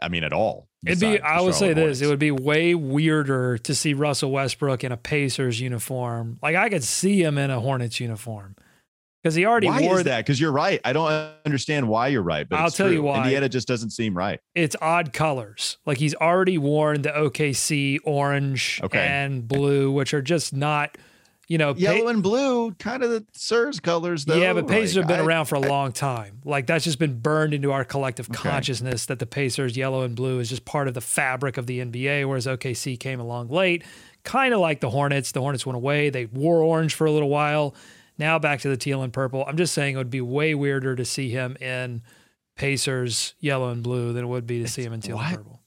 I 0.00 0.08
mean, 0.08 0.24
at 0.24 0.32
all. 0.32 0.68
It'd 0.86 0.98
be. 0.98 1.20
I 1.20 1.42
would 1.42 1.54
say 1.54 1.74
this: 1.74 2.00
it 2.00 2.06
would 2.06 2.18
be 2.18 2.30
way 2.30 2.74
weirder 2.74 3.58
to 3.58 3.74
see 3.74 3.92
Russell 3.92 4.30
Westbrook 4.30 4.82
in 4.82 4.92
a 4.92 4.96
Pacers 4.96 5.60
uniform. 5.60 6.38
Like 6.42 6.56
I 6.56 6.70
could 6.70 6.82
see 6.82 7.22
him 7.22 7.36
in 7.36 7.50
a 7.50 7.60
Hornets 7.60 8.00
uniform 8.00 8.56
because 9.24 9.34
he 9.34 9.46
already 9.46 9.68
why 9.68 9.80
wore 9.80 9.98
is 10.00 10.04
that? 10.04 10.18
Because 10.18 10.38
you're 10.38 10.52
right. 10.52 10.82
I 10.84 10.92
don't 10.92 11.10
understand 11.46 11.88
why 11.88 12.08
you're 12.08 12.22
right, 12.22 12.46
but 12.46 12.60
I'll 12.60 12.70
tell 12.70 12.88
true. 12.88 12.96
you 12.96 13.02
why. 13.02 13.22
Indiana 13.22 13.48
just 13.48 13.66
doesn't 13.66 13.88
seem 13.88 14.14
right. 14.14 14.38
It's 14.54 14.76
odd 14.82 15.14
colors. 15.14 15.78
Like 15.86 15.96
he's 15.96 16.14
already 16.14 16.58
worn 16.58 17.00
the 17.00 17.08
OKC 17.08 18.00
orange 18.04 18.82
okay. 18.84 18.98
and 18.98 19.48
blue, 19.48 19.90
which 19.90 20.12
are 20.12 20.20
just 20.20 20.52
not, 20.52 20.98
you 21.48 21.56
know, 21.56 21.74
yellow 21.74 22.02
pa- 22.02 22.10
and 22.10 22.22
blue, 22.22 22.72
kind 22.72 23.02
of 23.02 23.08
the 23.08 23.24
Sirs 23.32 23.80
colors, 23.80 24.26
though. 24.26 24.36
Yeah, 24.36 24.52
but 24.52 24.68
Pacers 24.68 24.96
like, 24.96 25.04
have 25.04 25.08
been 25.08 25.20
I, 25.20 25.26
around 25.26 25.46
for 25.46 25.54
a 25.54 25.62
I, 25.62 25.68
long 25.68 25.92
time. 25.92 26.42
Like 26.44 26.66
that's 26.66 26.84
just 26.84 26.98
been 26.98 27.18
burned 27.18 27.54
into 27.54 27.72
our 27.72 27.86
collective 27.86 28.28
okay. 28.28 28.50
consciousness 28.50 29.06
that 29.06 29.20
the 29.20 29.26
Pacers 29.26 29.74
yellow 29.74 30.02
and 30.02 30.14
blue 30.14 30.38
is 30.38 30.50
just 30.50 30.66
part 30.66 30.86
of 30.86 30.92
the 30.92 31.00
fabric 31.00 31.56
of 31.56 31.66
the 31.66 31.80
NBA, 31.80 32.28
whereas 32.28 32.44
OKC 32.44 33.00
came 33.00 33.20
along 33.20 33.48
late. 33.48 33.84
Kind 34.22 34.52
of 34.52 34.60
like 34.60 34.80
the 34.80 34.90
Hornets. 34.90 35.32
The 35.32 35.40
Hornets 35.40 35.64
went 35.64 35.76
away. 35.76 36.10
They 36.10 36.26
wore 36.26 36.62
orange 36.62 36.92
for 36.92 37.06
a 37.06 37.10
little 37.10 37.30
while 37.30 37.74
now 38.18 38.38
back 38.38 38.60
to 38.60 38.68
the 38.68 38.76
teal 38.76 39.02
and 39.02 39.12
purple. 39.12 39.44
I'm 39.46 39.56
just 39.56 39.74
saying 39.74 39.94
it 39.94 39.98
would 39.98 40.10
be 40.10 40.20
way 40.20 40.54
weirder 40.54 40.96
to 40.96 41.04
see 41.04 41.30
him 41.30 41.56
in 41.60 42.02
Pacers 42.56 43.34
yellow 43.40 43.70
and 43.70 43.82
blue 43.82 44.12
than 44.12 44.24
it 44.24 44.28
would 44.28 44.46
be 44.46 44.62
to 44.62 44.68
see 44.68 44.82
him 44.82 44.92
in 44.92 45.00
teal 45.00 45.16
what? 45.16 45.26
and 45.26 45.36
purple. 45.36 45.60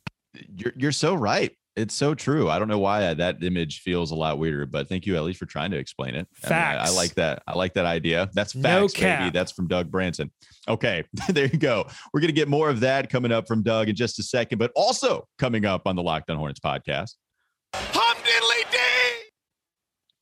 You're 0.55 0.73
you're 0.75 0.91
so 0.91 1.15
right. 1.15 1.51
It's 1.75 1.93
so 1.93 2.15
true. 2.15 2.49
I 2.49 2.57
don't 2.57 2.69
know 2.69 2.79
why 2.79 3.13
that 3.13 3.43
image 3.43 3.81
feels 3.81 4.09
a 4.09 4.15
lot 4.15 4.39
weirder, 4.39 4.65
but 4.65 4.89
thank 4.89 5.05
you 5.05 5.15
at 5.15 5.23
least 5.23 5.37
for 5.37 5.45
trying 5.45 5.69
to 5.71 5.77
explain 5.77 6.15
it. 6.15 6.27
Facts. 6.33 6.51
I, 6.51 6.71
mean, 6.71 6.79
I, 6.79 6.87
I 6.87 6.89
like 6.89 7.13
that. 7.15 7.43
I 7.45 7.55
like 7.55 7.73
that 7.75 7.85
idea. 7.85 8.29
That's 8.33 8.53
facts, 8.53 8.99
no 8.99 9.17
baby. 9.19 9.29
That's 9.29 9.51
from 9.51 9.67
Doug 9.67 9.91
Branson. 9.91 10.31
Okay, 10.67 11.03
there 11.29 11.45
you 11.45 11.59
go. 11.59 11.87
We're 12.13 12.21
gonna 12.21 12.33
get 12.33 12.47
more 12.47 12.69
of 12.69 12.79
that 12.79 13.11
coming 13.11 13.31
up 13.31 13.47
from 13.47 13.61
Doug 13.61 13.89
in 13.89 13.95
just 13.95 14.17
a 14.17 14.23
second, 14.23 14.57
but 14.57 14.71
also 14.75 15.27
coming 15.37 15.65
up 15.65 15.83
on 15.85 15.95
the 15.95 16.01
Locked 16.01 16.31
On 16.31 16.37
Hornets 16.37 16.59
podcast. 16.59 17.11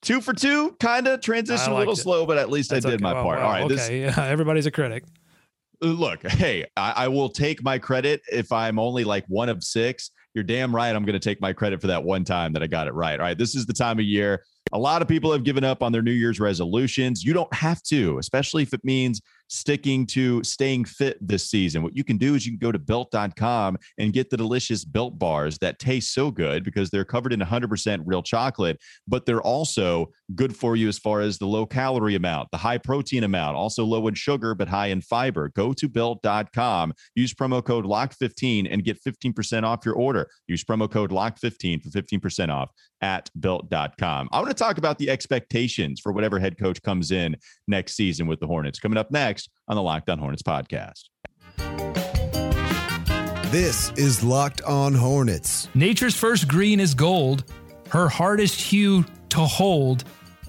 Two 0.05 0.21
for 0.21 0.33
two, 0.33 0.71
kind 0.79 1.07
of 1.07 1.19
transition 1.19 1.73
a 1.73 1.77
little 1.77 1.93
it. 1.93 1.97
slow, 1.97 2.25
but 2.25 2.37
at 2.37 2.49
least 2.49 2.69
That's 2.69 2.85
I 2.85 2.91
did 2.91 2.95
okay. 2.95 3.03
my 3.03 3.13
well, 3.13 3.23
part. 3.23 3.39
Well, 3.39 3.47
All 3.47 3.53
right, 3.53 3.63
okay. 3.63 3.75
This, 3.75 3.89
yeah, 4.17 4.25
everybody's 4.25 4.65
a 4.65 4.71
critic. 4.71 5.03
Uh, 5.83 5.87
look, 5.87 6.25
hey, 6.25 6.65
I, 6.77 6.91
I, 6.91 7.07
will 7.09 7.29
take 7.29 7.61
my 7.63 7.77
credit 7.77 8.21
if 8.31 8.51
I'm 8.51 8.79
only 8.79 9.03
like 9.03 9.25
one 9.27 9.49
of 9.49 9.63
six. 9.63 10.11
You're 10.33 10.43
damn 10.43 10.73
right. 10.73 10.95
I'm 10.95 11.03
going 11.03 11.19
to 11.19 11.19
take 11.19 11.41
my 11.41 11.51
credit 11.51 11.81
for 11.81 11.87
that 11.87 12.03
one 12.03 12.23
time 12.23 12.53
that 12.53 12.63
I 12.63 12.67
got 12.67 12.87
it 12.87 12.93
right. 12.93 13.19
All 13.19 13.25
right, 13.25 13.37
this 13.37 13.55
is 13.55 13.65
the 13.65 13.73
time 13.73 13.99
of 13.99 14.05
year. 14.05 14.43
A 14.71 14.79
lot 14.79 15.01
of 15.01 15.07
people 15.07 15.31
have 15.31 15.43
given 15.43 15.63
up 15.63 15.83
on 15.83 15.91
their 15.91 16.01
New 16.01 16.11
Year's 16.11 16.39
resolutions. 16.39 17.23
You 17.23 17.33
don't 17.33 17.53
have 17.53 17.81
to, 17.83 18.17
especially 18.17 18.63
if 18.63 18.73
it 18.73 18.83
means 18.83 19.21
sticking 19.47 20.05
to 20.07 20.43
staying 20.43 20.85
fit 20.85 21.17
this 21.21 21.49
season. 21.49 21.83
What 21.83 21.95
you 21.95 22.03
can 22.03 22.17
do 22.17 22.35
is 22.35 22.45
you 22.45 22.51
can 22.53 22.59
go 22.59 22.71
to 22.71 22.79
built.com 22.79 23.77
and 23.97 24.13
get 24.13 24.29
the 24.29 24.37
delicious 24.37 24.83
built 24.83 25.19
bars 25.19 25.57
that 25.59 25.79
taste 25.79 26.13
so 26.13 26.31
good 26.31 26.63
because 26.63 26.89
they're 26.89 27.05
covered 27.05 27.33
in 27.33 27.39
100% 27.39 28.01
real 28.05 28.23
chocolate, 28.23 28.79
but 29.07 29.25
they're 29.25 29.41
also 29.41 30.11
good 30.35 30.55
for 30.55 30.75
you 30.75 30.87
as 30.87 30.97
far 30.97 31.21
as 31.21 31.37
the 31.37 31.45
low 31.45 31.65
calorie 31.65 32.15
amount, 32.15 32.49
the 32.51 32.57
high 32.57 32.77
protein 32.77 33.23
amount, 33.23 33.55
also 33.55 33.83
low 33.83 34.07
in 34.07 34.13
sugar, 34.13 34.55
but 34.55 34.67
high 34.67 34.87
in 34.87 35.01
fiber. 35.01 35.49
Go 35.49 35.73
to 35.73 35.87
built.com, 35.87 36.93
use 37.15 37.33
promo 37.33 37.63
code 37.63 37.85
LOCK15 37.85 38.67
and 38.71 38.83
get 38.83 39.01
15% 39.03 39.63
off 39.63 39.85
your 39.85 39.95
order. 39.95 40.29
Use 40.47 40.63
promo 40.63 40.89
code 40.89 41.11
LOCK15 41.11 41.83
for 41.83 41.89
15% 41.89 42.49
off 42.49 42.71
at 43.01 43.29
built.com. 43.39 44.29
I 44.31 44.37
want 44.39 44.49
to 44.49 44.55
talk 44.55 44.77
about 44.77 44.97
the 44.97 45.09
expectations 45.09 45.99
for 45.99 46.11
whatever 46.11 46.39
head 46.39 46.57
coach 46.57 46.81
comes 46.81 47.11
in 47.11 47.37
next 47.67 47.95
season 47.95 48.25
with 48.25 48.39
the 48.39 48.47
Hornets. 48.47 48.79
Coming 48.79 48.97
up 48.97 49.11
next 49.11 49.34
next 49.35 49.49
on 49.67 49.75
the 49.75 49.81
Locked 49.81 50.09
On 50.09 50.17
Hornets 50.17 50.43
podcast. 50.43 51.09
This 53.51 53.91
is 53.97 54.23
Locked 54.23 54.61
On 54.61 54.93
Hornets. 54.93 55.67
Nature's 55.75 56.15
first 56.15 56.47
green 56.47 56.79
is 56.79 56.93
gold, 56.93 57.43
her 57.89 58.07
hardest 58.07 58.61
hue 58.61 59.03
to 59.29 59.39
hold, 59.39 60.05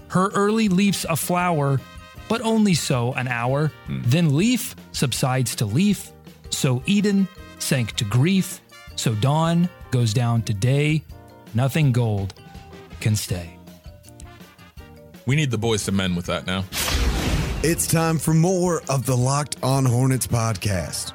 her 0.08 0.28
early 0.34 0.68
leaves 0.68 1.04
a 1.08 1.16
flower, 1.16 1.80
but 2.28 2.40
only 2.42 2.74
so 2.74 3.12
an 3.14 3.26
hour. 3.26 3.72
Hmm. 3.86 4.02
Then 4.04 4.36
leaf 4.36 4.76
subsides 4.92 5.56
to 5.56 5.66
leaf, 5.66 6.12
so 6.50 6.80
Eden 6.86 7.26
sank 7.58 7.96
to 7.96 8.04
grief, 8.04 8.60
so 8.94 9.14
dawn 9.16 9.68
goes 9.90 10.14
down 10.14 10.42
to 10.42 10.54
day. 10.54 11.02
Nothing 11.54 11.90
gold 11.90 12.34
can 13.00 13.16
stay. 13.16 13.58
We 15.26 15.34
need 15.34 15.50
the 15.50 15.58
boys 15.58 15.84
to 15.86 15.92
mend 15.92 16.14
with 16.16 16.26
that 16.26 16.46
now. 16.46 16.64
It's 17.68 17.88
time 17.88 18.16
for 18.16 18.32
more 18.32 18.80
of 18.88 19.06
the 19.06 19.16
Locked 19.16 19.56
On 19.60 19.84
Hornets 19.84 20.28
podcast. 20.28 21.12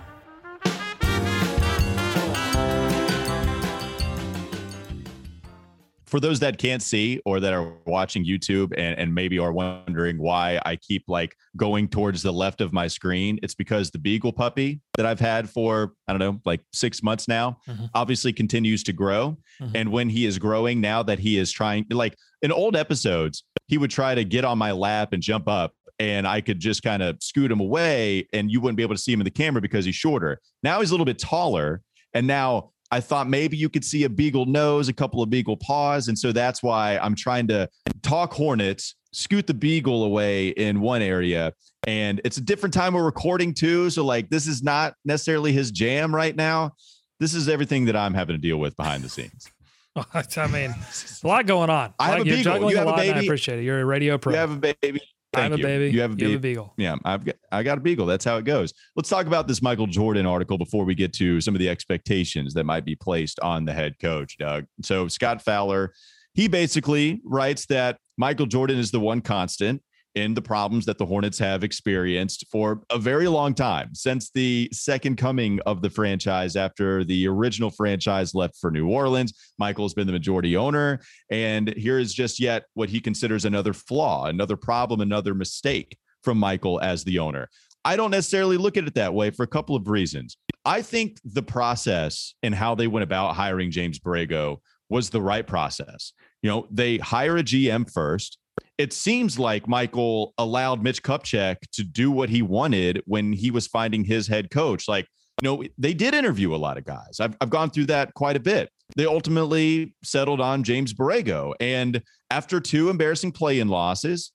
for 6.12 6.20
those 6.20 6.42
that 6.42 6.58
can't 6.58 6.82
see 6.82 7.22
or 7.26 7.40
that 7.40 7.54
are 7.54 7.72
watching 7.86 8.26
YouTube 8.26 8.74
and, 8.78 9.00
and 9.00 9.16
maybe 9.16 9.40
are 9.40 9.54
wondering 9.54 10.18
why 10.18 10.60
I 10.66 10.76
keep 10.76 11.06
like 11.08 11.38
going 11.56 11.88
towards 11.88 12.22
the 12.22 12.34
left 12.34 12.60
of 12.60 12.74
my 12.74 12.88
screen, 12.88 13.40
it's 13.42 13.56
because 13.56 13.92
the 13.92 13.98
Beagle 13.98 14.34
puppy 14.34 14.82
that 14.98 15.06
I've 15.06 15.22
had 15.22 15.50
for, 15.50 15.94
I 16.10 16.12
don't 16.12 16.20
know, 16.20 16.42
like 16.44 16.60
six 16.74 17.02
months 17.02 17.30
now, 17.30 17.60
mm-hmm. 17.66 17.86
obviously 17.96 18.34
continues 18.34 18.84
to 18.84 18.92
grow. 18.92 19.38
Mm-hmm. 19.62 19.74
And 19.74 19.92
when 19.94 20.10
he 20.10 20.26
is 20.26 20.38
growing, 20.38 20.82
now 20.82 21.02
that 21.02 21.18
he 21.18 21.38
is 21.38 21.50
trying, 21.50 21.86
like 21.90 22.18
in 22.42 22.52
old 22.52 22.76
episodes, 22.76 23.46
he 23.68 23.78
would 23.78 23.90
try 23.90 24.14
to 24.14 24.26
get 24.26 24.44
on 24.44 24.58
my 24.58 24.74
lap 24.74 25.14
and 25.14 25.24
jump 25.24 25.48
up 25.48 25.74
and 26.02 26.28
I 26.28 26.42
could 26.42 26.60
just 26.60 26.82
kind 26.82 27.04
of 27.04 27.22
scoot 27.22 27.52
him 27.52 27.60
away 27.60 28.28
and 28.34 28.50
you 28.50 28.60
wouldn't 28.60 28.76
be 28.76 28.82
able 28.82 28.96
to 28.96 29.02
see 29.02 29.14
him 29.14 29.22
in 29.22 29.24
the 29.24 29.30
camera 29.30 29.62
because 29.62 29.86
he's 29.86 29.94
shorter. 29.94 30.40
Now 30.64 30.80
he's 30.80 30.90
a 30.90 30.94
little 30.94 31.06
bit 31.06 31.20
taller. 31.20 31.84
And 32.16 32.26
now 32.26 32.72
I 32.90 33.02
thought 33.02 33.30
maybe 33.30 33.56
you 33.56 33.70
could 33.70 33.86
see 33.86 34.04
a 34.04 34.10
beagle 34.10 34.48
nose, 34.48 34.90
a 34.90 34.94
couple 34.94 35.22
of 35.22 35.30
beagle 35.30 35.58
paws. 35.58 36.08
And 36.08 36.18
so 36.18 36.32
that's 36.32 36.64
why 36.64 36.98
I'm 36.98 37.14
trying 37.14 37.48
to 37.50 37.70
talk 38.02 38.34
hornets, 38.34 38.96
scoot 39.14 39.46
the 39.46 39.54
beagle 39.54 40.04
away 40.04 40.50
in 40.50 40.82
one 40.82 41.04
area. 41.04 41.54
And 41.86 42.20
it's 42.26 42.38
a 42.38 42.42
different 42.42 42.74
time 42.74 42.96
of 42.96 43.04
recording 43.04 43.54
too. 43.54 43.92
So, 43.92 44.04
like, 44.04 44.32
this 44.32 44.48
is 44.48 44.64
not 44.64 44.96
necessarily 45.06 45.52
his 45.52 45.70
jam 45.70 46.16
right 46.16 46.36
now. 46.36 46.72
This 47.20 47.36
is 47.36 47.48
everything 47.48 47.86
that 47.86 47.96
I'm 47.96 48.16
having 48.16 48.36
to 48.36 48.42
deal 48.42 48.58
with 48.58 48.76
behind 48.76 49.04
the 49.04 49.10
scenes. 49.10 49.52
I 49.96 50.48
mean, 50.48 50.74
a 51.24 51.28
lot 51.28 51.46
going 51.46 51.70
on. 51.70 51.94
I 52.00 52.08
have 52.08 52.20
like 52.20 52.28
a 52.28 52.32
beagle. 52.32 52.72
You 52.72 52.78
have 52.78 52.88
a 52.88 52.96
baby. 52.96 53.20
I 53.20 53.22
appreciate 53.22 53.60
it. 53.60 53.64
You're 53.64 53.82
a 53.82 53.86
radio 53.86 54.18
pro. 54.18 54.34
You 54.34 54.40
have 54.40 54.52
a 54.52 54.74
baby. 54.82 55.02
Thank 55.34 55.46
I 55.46 55.50
have 55.50 55.60
you. 55.60 55.66
a 55.66 55.68
baby. 55.68 55.92
You 55.92 56.02
have 56.02 56.14
a, 56.14 56.18
you 56.18 56.30
have 56.30 56.36
a 56.36 56.40
beagle. 56.40 56.74
Yeah, 56.78 56.98
I've 57.06 57.24
got 57.24 57.36
I 57.52 57.64
got 57.64 57.78
a 57.78 57.82
beagle. 57.82 58.06
That's 58.06 58.26
how 58.26 58.38
it 58.38 58.44
goes. 58.44 58.74
Let's 58.96 59.08
talk 59.10 59.28
about 59.28 59.48
this 59.48 59.62
Michael 59.62 59.88
Jordan 59.88 60.26
article 60.26 60.58
before 60.58 60.84
we 60.84 60.94
get 60.94 61.14
to 61.14 61.40
some 61.40 61.56
of 61.56 61.60
the 61.60 61.70
expectations 61.70 62.54
that 62.54 62.66
might 62.66 62.84
be 62.84 62.96
placed 62.96 63.40
on 63.40 63.64
the 63.64 63.74
head 63.74 63.96
coach, 64.02 64.38
Doug. 64.38 64.66
So 64.82 65.08
Scott 65.08 65.42
Fowler, 65.42 65.94
he 66.34 66.50
basically 66.50 67.22
writes 67.24 67.66
that 67.68 67.98
Michael 68.18 68.46
Jordan 68.46 68.78
is 68.78 68.92
the 68.92 69.00
one 69.00 69.22
constant 69.22 69.82
in 70.16 70.34
the 70.34 70.42
problems 70.42 70.86
that 70.86 70.98
the 70.98 71.06
Hornets 71.06 71.40
have 71.40 71.64
experienced 71.64 72.46
for 72.52 72.82
a 72.90 72.98
very 72.98 73.28
long 73.28 73.54
time 73.54 73.94
since 73.94 74.30
the 74.32 74.70
second 74.74 75.18
coming 75.18 75.60
of 75.66 75.82
the 75.82 75.90
franchise 75.90 76.56
after 76.56 77.04
the 77.04 77.28
original 77.28 77.70
franchise 77.70 78.36
left 78.36 78.58
for 78.58 78.72
New 78.72 78.90
Orleans. 78.90 79.34
Michael's 79.58 79.94
been 79.94 80.08
the 80.08 80.14
majority 80.14 80.58
owner. 80.58 81.00
And 81.30 81.74
here 81.76 82.00
is 82.00 82.14
just 82.14 82.40
yet 82.40 82.66
what 82.74 82.90
he 82.90 83.00
considers 83.00 83.46
another 83.46 83.74
flaw, 83.74 84.26
another 84.26 84.58
problem, 84.58 85.02
another 85.02 85.34
mistake 85.34 85.98
from 86.24 86.38
Michael 86.38 86.82
as 86.82 87.04
the 87.04 87.20
owner. 87.20 87.50
I 87.84 87.96
don't 87.96 88.12
necessarily 88.12 88.58
look 88.58 88.78
at 88.78 88.86
it 88.86 88.96
that 88.96 89.14
way 89.14 89.32
for 89.32 89.44
a 89.44 89.48
couple 89.48 89.76
of 89.76 89.88
reasons. 89.88 90.38
I 90.66 90.82
think 90.82 91.18
the 91.24 91.42
process 91.42 92.36
and 92.44 92.54
how 92.54 92.76
they 92.76 92.88
went 92.88 93.04
about 93.04 93.36
hiring 93.36 93.72
James 93.72 93.98
Borrego 94.00 94.58
was 94.90 95.10
the 95.10 95.22
right 95.22 95.48
process. 95.48 96.14
You 96.44 96.50
know, 96.50 96.68
they 96.70 96.98
hire 96.98 97.38
a 97.38 97.44
GM 97.44 97.92
first 97.92 98.38
it 98.78 98.94
seems 98.94 99.38
like 99.38 99.68
Michael 99.68 100.34
allowed 100.38 100.84
Mitch 100.84 101.04
Kupchak 101.04 101.58
to 101.74 101.84
do 101.84 102.10
what 102.12 102.30
he 102.30 102.42
wanted 102.42 103.02
when 103.06 103.34
he 103.34 103.52
was 103.52 103.68
finding 103.68 104.04
his 104.04 104.28
head 104.28 104.50
coach. 104.50 104.88
Like, 104.88 105.08
you 105.42 105.48
know, 105.48 105.64
they 105.78 105.94
did 105.94 106.14
interview 106.14 106.54
a 106.54 106.58
lot 106.58 106.78
of 106.78 106.86
guys. 106.86 107.20
I've, 107.20 107.36
I've 107.42 107.50
gone 107.50 107.70
through 107.70 107.88
that 107.88 108.14
quite 108.14 108.36
a 108.36 108.40
bit. 108.40 108.70
They 108.96 109.06
ultimately 109.06 109.96
settled 110.04 110.42
on 110.42 110.64
James 110.64 110.94
Borrego. 110.94 111.54
And 111.60 112.02
after 112.30 112.60
two 112.60 112.90
embarrassing 112.90 113.32
play 113.32 113.60
in 113.60 113.68
losses, 113.68 114.32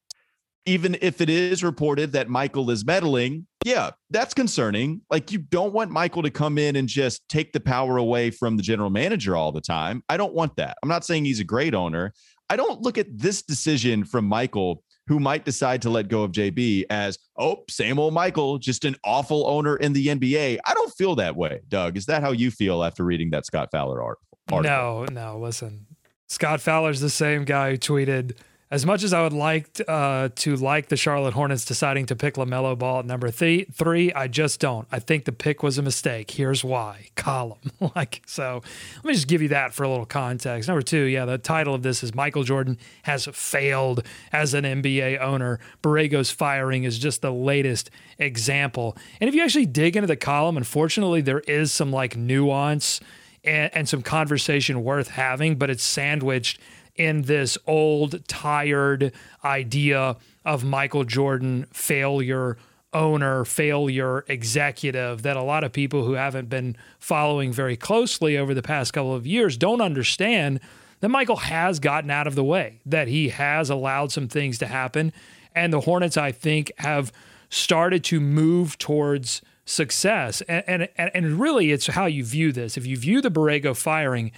even 0.65 0.97
if 1.01 1.21
it 1.21 1.31
is 1.31 1.63
reported 1.63 2.13
that 2.13 2.29
Michael 2.29 2.71
is 2.71 2.85
meddling, 2.85 3.47
yeah, 3.65 3.91
that's 4.11 4.35
concerning. 4.35 5.01
Like, 5.11 5.31
you 5.33 5.39
don't 5.39 5.73
want 5.73 5.91
Michael 5.91 6.23
to 6.23 6.31
come 6.31 6.59
in 6.59 6.77
and 6.77 6.89
just 6.89 7.29
take 7.29 7.53
the 7.53 7.61
power 7.61 7.97
away 7.97 8.31
from 8.31 8.57
the 8.57 8.63
general 8.63 8.91
manager 8.91 9.37
all 9.37 9.53
the 9.53 9.61
time. 9.61 10.03
I 10.09 10.17
don't 10.17 10.35
want 10.35 10.57
that. 10.57 10.77
I'm 10.83 10.89
not 10.89 11.05
saying 11.05 11.25
he's 11.25 11.41
a 11.41 11.45
great 11.45 11.75
owner. 11.75 12.13
I 12.49 12.57
don't 12.57 12.83
look 12.83 12.99
at 12.99 13.07
this 13.11 13.43
decision 13.43 14.05
from 14.05 14.25
Michael, 14.25 14.83
who 15.09 15.21
might 15.21 15.45
decide 15.45 15.83
to 15.83 15.91
let 15.91 16.09
go 16.09 16.23
of 16.23 16.33
JB, 16.33 16.85
as, 16.91 17.19
oh, 17.39 17.65
same 17.71 17.99
old 17.99 18.13
Michael, 18.13 18.59
just 18.59 18.85
an 18.85 18.97
awful 19.05 19.47
owner 19.47 19.77
in 19.77 19.93
the 19.93 20.09
NBA. 20.09 20.59
I 20.65 20.75
don't 20.75 20.93
feel 20.95 21.15
that 21.17 21.37
way, 21.37 21.61
Doug. 21.69 21.97
Is 21.97 22.07
that 22.07 22.23
how 22.23 22.33
you 22.33 22.51
feel 22.51 22.83
after 22.83 23.05
reading 23.05 23.31
that 23.31 23.47
Scott 23.47 23.69
Fowler 23.71 24.03
article? 24.03 24.63
No, 24.63 25.05
no, 25.07 25.39
listen. 25.39 25.87
Scott 26.29 26.61
Fowler's 26.61 27.01
the 27.01 27.11
same 27.11 27.45
guy 27.45 27.71
who 27.73 27.79
tweeted, 27.79 28.37
as 28.69 28.85
much 28.85 29.05
as 29.05 29.13
I 29.13 29.23
would 29.23 29.33
like 29.33 29.81
uh, 29.87 30.31
to 30.35 30.57
like 30.57 30.89
the 30.89 30.97
Charlotte 30.97 31.35
Hornets 31.35 31.65
deciding 31.65 32.07
to 32.07 32.17
pick 32.17 32.35
LaMelo 32.35 32.77
Ball 32.77 32.99
at 32.99 33.07
number 33.07 33.31
th- 33.31 33.69
three, 33.73 34.13
I 34.13 34.27
just 34.27 34.59
don't. 34.59 34.89
I 34.91 34.99
think 34.99 35.25
the 35.25 35.33
pick 35.33 35.63
was 35.63 35.79
a 35.79 35.83
mistake. 35.83 36.33
Here's 36.33 36.65
why. 36.65 37.11
Column. 37.15 37.59
like 37.95 38.23
so. 38.27 38.63
Let 38.97 39.05
me 39.05 39.15
just 39.15 39.29
give 39.29 39.41
you 39.41 39.49
that 39.49 39.73
for 39.73 39.85
a 39.85 39.89
little 39.89 40.05
context. 40.05 40.67
Number 40.69 40.83
two, 40.83 41.03
yeah, 41.03 41.25
the 41.25 41.39
title 41.39 41.75
of 41.75 41.85
this 41.85 42.03
is 42.03 42.13
Michael 42.13 42.43
Jordan 42.43 42.77
has 43.05 43.27
failed 43.27 44.03
as 44.33 44.53
an 44.53 44.65
NBA 44.65 45.21
owner. 45.21 45.61
Borrego's 45.81 46.33
firing 46.33 46.83
is 46.83 46.99
just 46.99 47.23
the 47.23 47.33
latest 47.33 47.91
example. 48.19 48.97
And 49.21 49.29
if 49.29 49.35
you 49.35 49.45
actually 49.45 49.67
dig 49.67 49.97
into 49.97 50.09
the 50.09 50.17
column, 50.17 50.57
unfortunately, 50.57 51.21
there 51.21 51.41
is 51.41 51.71
some 51.71 51.93
like 51.93 52.17
nuance 52.17 53.01
and, 53.45 53.71
and 53.77 53.89
some 53.89 54.03
conversation 54.03 54.83
worth 54.83 55.11
having, 55.11 55.55
but 55.55 55.71
it's 55.71 55.85
sandwiched 55.85 56.59
in 56.97 57.23
this 57.23 57.59
old, 57.67 58.27
tired 58.29 59.13
idea 59.45 60.17
of 60.45 60.65
Michael 60.65 61.05
Jordan 61.05 61.67
failure 61.73 62.57
owner, 62.93 63.45
failure 63.45 64.25
executive 64.29 65.23
that 65.23 65.37
a 65.37 65.43
lot 65.43 65.65
of 65.65 65.73
people 65.73 66.05
who 66.05 66.15
haven't 66.15 66.49
been 66.49 66.77
following 66.99 67.53
very 67.53 67.77
closely 67.77 68.39
over 68.39 68.55
the 68.55 68.63
past 68.63 68.93
couple 68.93 69.15
of 69.15 69.27
years 69.27 69.57
don't 69.57 69.81
understand 69.81 70.61
that 71.01 71.09
Michael 71.11 71.37
has 71.37 71.79
gotten 71.79 72.11
out 72.11 72.27
of 72.27 72.35
the 72.35 72.45
way, 72.45 72.81
that 72.87 73.09
he 73.09 73.29
has 73.29 73.69
allowed 73.69 74.13
some 74.13 74.29
things 74.29 74.59
to 74.59 74.67
happen. 74.67 75.13
And 75.55 75.73
the 75.73 75.81
Hornets, 75.81 76.17
I 76.17 76.33
think, 76.33 76.73
have 76.79 77.13
started 77.51 78.03
to 78.05 78.21
move 78.21 78.79
towards 78.79 79.43
success. 79.67 80.41
And, 80.43 80.89
and, 80.97 81.11
and 81.15 81.41
really, 81.41 81.73
it's 81.73 81.89
how 81.89 82.07
you 82.07 82.25
view 82.25 82.53
this. 82.53 82.77
If 82.77 82.87
you 82.87 82.97
view 82.97 83.21
the 83.21 83.31
Borrego 83.31 83.77
firing 83.77 84.33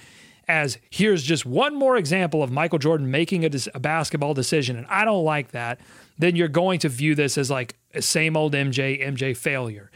as 0.49 0.79
here's 0.91 1.23
just 1.23 1.45
one 1.45 1.75
more 1.75 1.97
example 1.97 2.43
of 2.43 2.51
Michael 2.51 2.79
Jordan 2.79 3.11
making 3.11 3.45
a, 3.45 3.51
a, 3.75 3.81
basketball 3.81 4.35
decision, 4.35 4.77
and 4.77 4.87
I 4.89 5.05
don't 5.05 5.25
like 5.25 5.53
that, 5.53 5.81
then 6.19 6.37
you're 6.37 6.49
going 6.49 6.81
to 6.81 6.89
view 6.89 7.15
this 7.15 7.37
as 7.37 7.51
like 7.51 7.77
a 7.95 8.03
same 8.03 8.37
old 8.37 8.55
MJ, 8.55 9.07
MJ 9.07 9.37
failure. 9.37 9.91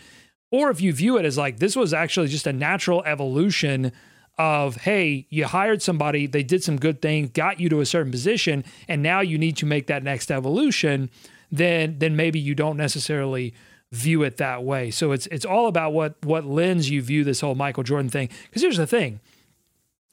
Or 0.51 0.71
if 0.71 0.81
you 0.81 0.93
view 0.93 1.17
it 1.17 1.25
as 1.25 1.39
like 1.39 1.59
this 1.59 1.75
was 1.75 1.95
actually 1.95 2.29
just 2.29 2.47
a 2.47 2.53
natural 2.53 3.03
evolution 3.05 3.93
of, 4.39 4.77
hey, 4.77 5.27
you 5.31 5.47
hired 5.47 5.83
somebody, 5.83 6.27
they 6.27 6.43
did 6.43 6.63
some 6.63 6.77
good 6.79 7.01
things, 7.01 7.31
got 7.31 7.59
you 7.59 7.69
to 7.71 7.81
a 7.81 7.87
certain 7.87 8.13
position, 8.13 8.65
and 8.89 9.03
now 9.03 9.21
you 9.21 9.39
need 9.39 9.57
to 9.59 9.67
make 9.67 9.87
that 9.87 10.03
next 10.03 10.31
evolution, 10.31 11.11
then 11.51 11.99
then 11.99 12.17
maybe 12.17 12.39
you 12.39 12.55
don't 12.55 12.77
necessarily 12.77 13.55
view 13.91 14.23
it 14.23 14.39
that 14.39 14.65
way. 14.65 14.91
So 14.91 15.13
it's 15.13 15.27
it's 15.29 15.45
all 15.45 15.67
about 15.67 15.93
what 15.93 16.15
what 16.25 16.45
lens 16.45 16.91
you 16.91 17.03
view 17.03 17.25
this 17.25 17.41
whole 17.41 17.55
Michael 17.55 17.83
Jordan 17.83 18.11
thing. 18.11 18.29
Because 18.45 18.63
here's 18.63 18.77
the 18.77 18.87
thing 18.87 19.21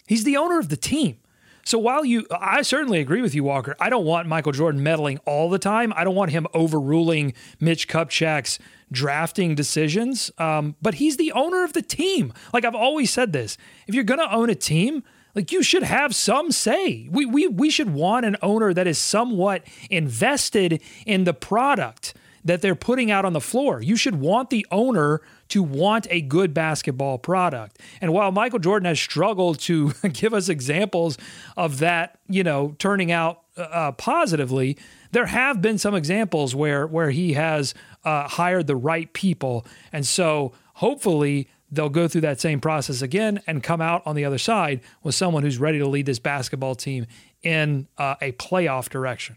He's 0.09 0.23
the 0.23 0.37
owner 0.37 0.57
of 0.57 0.69
the 0.69 0.75
team. 0.75 1.17
So 1.63 1.77
while 1.77 2.03
you, 2.03 2.25
I 2.31 2.63
certainly 2.63 2.99
agree 2.99 3.21
with 3.21 3.35
you, 3.35 3.43
Walker. 3.43 3.75
I 3.79 3.91
don't 3.91 4.05
want 4.05 4.27
Michael 4.27 4.53
Jordan 4.53 4.81
meddling 4.81 5.19
all 5.19 5.51
the 5.51 5.59
time. 5.59 5.93
I 5.95 6.03
don't 6.03 6.15
want 6.15 6.31
him 6.31 6.47
overruling 6.51 7.35
Mitch 7.59 7.87
Kupchak's 7.87 8.57
drafting 8.91 9.53
decisions. 9.53 10.31
Um, 10.39 10.75
but 10.81 10.95
he's 10.95 11.17
the 11.17 11.31
owner 11.33 11.63
of 11.63 11.73
the 11.73 11.83
team. 11.83 12.33
Like 12.51 12.65
I've 12.65 12.73
always 12.73 13.11
said 13.11 13.33
this: 13.33 13.55
if 13.85 13.93
you're 13.93 14.03
going 14.03 14.19
to 14.19 14.33
own 14.33 14.49
a 14.49 14.55
team, 14.55 15.03
like 15.35 15.51
you 15.51 15.61
should 15.61 15.83
have 15.83 16.15
some 16.15 16.51
say. 16.51 17.07
We 17.11 17.27
we 17.27 17.45
we 17.45 17.69
should 17.69 17.91
want 17.91 18.25
an 18.25 18.35
owner 18.41 18.73
that 18.73 18.87
is 18.87 18.97
somewhat 18.97 19.61
invested 19.91 20.81
in 21.05 21.25
the 21.25 21.35
product 21.35 22.15
that 22.43 22.61
they're 22.61 22.75
putting 22.75 23.11
out 23.11 23.25
on 23.25 23.33
the 23.33 23.41
floor. 23.41 23.81
You 23.81 23.95
should 23.95 24.15
want 24.15 24.49
the 24.49 24.65
owner 24.71 25.21
to 25.49 25.63
want 25.63 26.07
a 26.09 26.21
good 26.21 26.53
basketball 26.53 27.17
product. 27.17 27.79
And 28.01 28.13
while 28.13 28.31
Michael 28.31 28.59
Jordan 28.59 28.85
has 28.85 28.99
struggled 28.99 29.59
to 29.61 29.91
give 30.13 30.33
us 30.33 30.49
examples 30.49 31.17
of 31.57 31.79
that, 31.79 32.19
you 32.27 32.43
know, 32.43 32.75
turning 32.79 33.11
out 33.11 33.41
uh, 33.57 33.91
positively, 33.93 34.77
there 35.11 35.25
have 35.25 35.61
been 35.61 35.77
some 35.77 35.95
examples 35.95 36.55
where 36.55 36.85
where 36.87 37.09
he 37.09 37.33
has 37.33 37.73
uh, 38.03 38.27
hired 38.27 38.67
the 38.67 38.75
right 38.75 39.11
people, 39.13 39.65
and 39.91 40.05
so 40.05 40.53
hopefully 40.75 41.49
they'll 41.71 41.89
go 41.89 42.07
through 42.07 42.21
that 42.21 42.39
same 42.39 42.59
process 42.59 43.01
again 43.01 43.41
and 43.45 43.61
come 43.63 43.81
out 43.81 44.01
on 44.05 44.15
the 44.15 44.25
other 44.25 44.37
side 44.37 44.81
with 45.03 45.13
someone 45.13 45.43
who's 45.43 45.57
ready 45.57 45.77
to 45.77 45.87
lead 45.87 46.05
this 46.05 46.19
basketball 46.19 46.75
team 46.75 47.05
in 47.43 47.87
uh, 47.97 48.15
a 48.21 48.31
playoff 48.33 48.89
direction. 48.89 49.35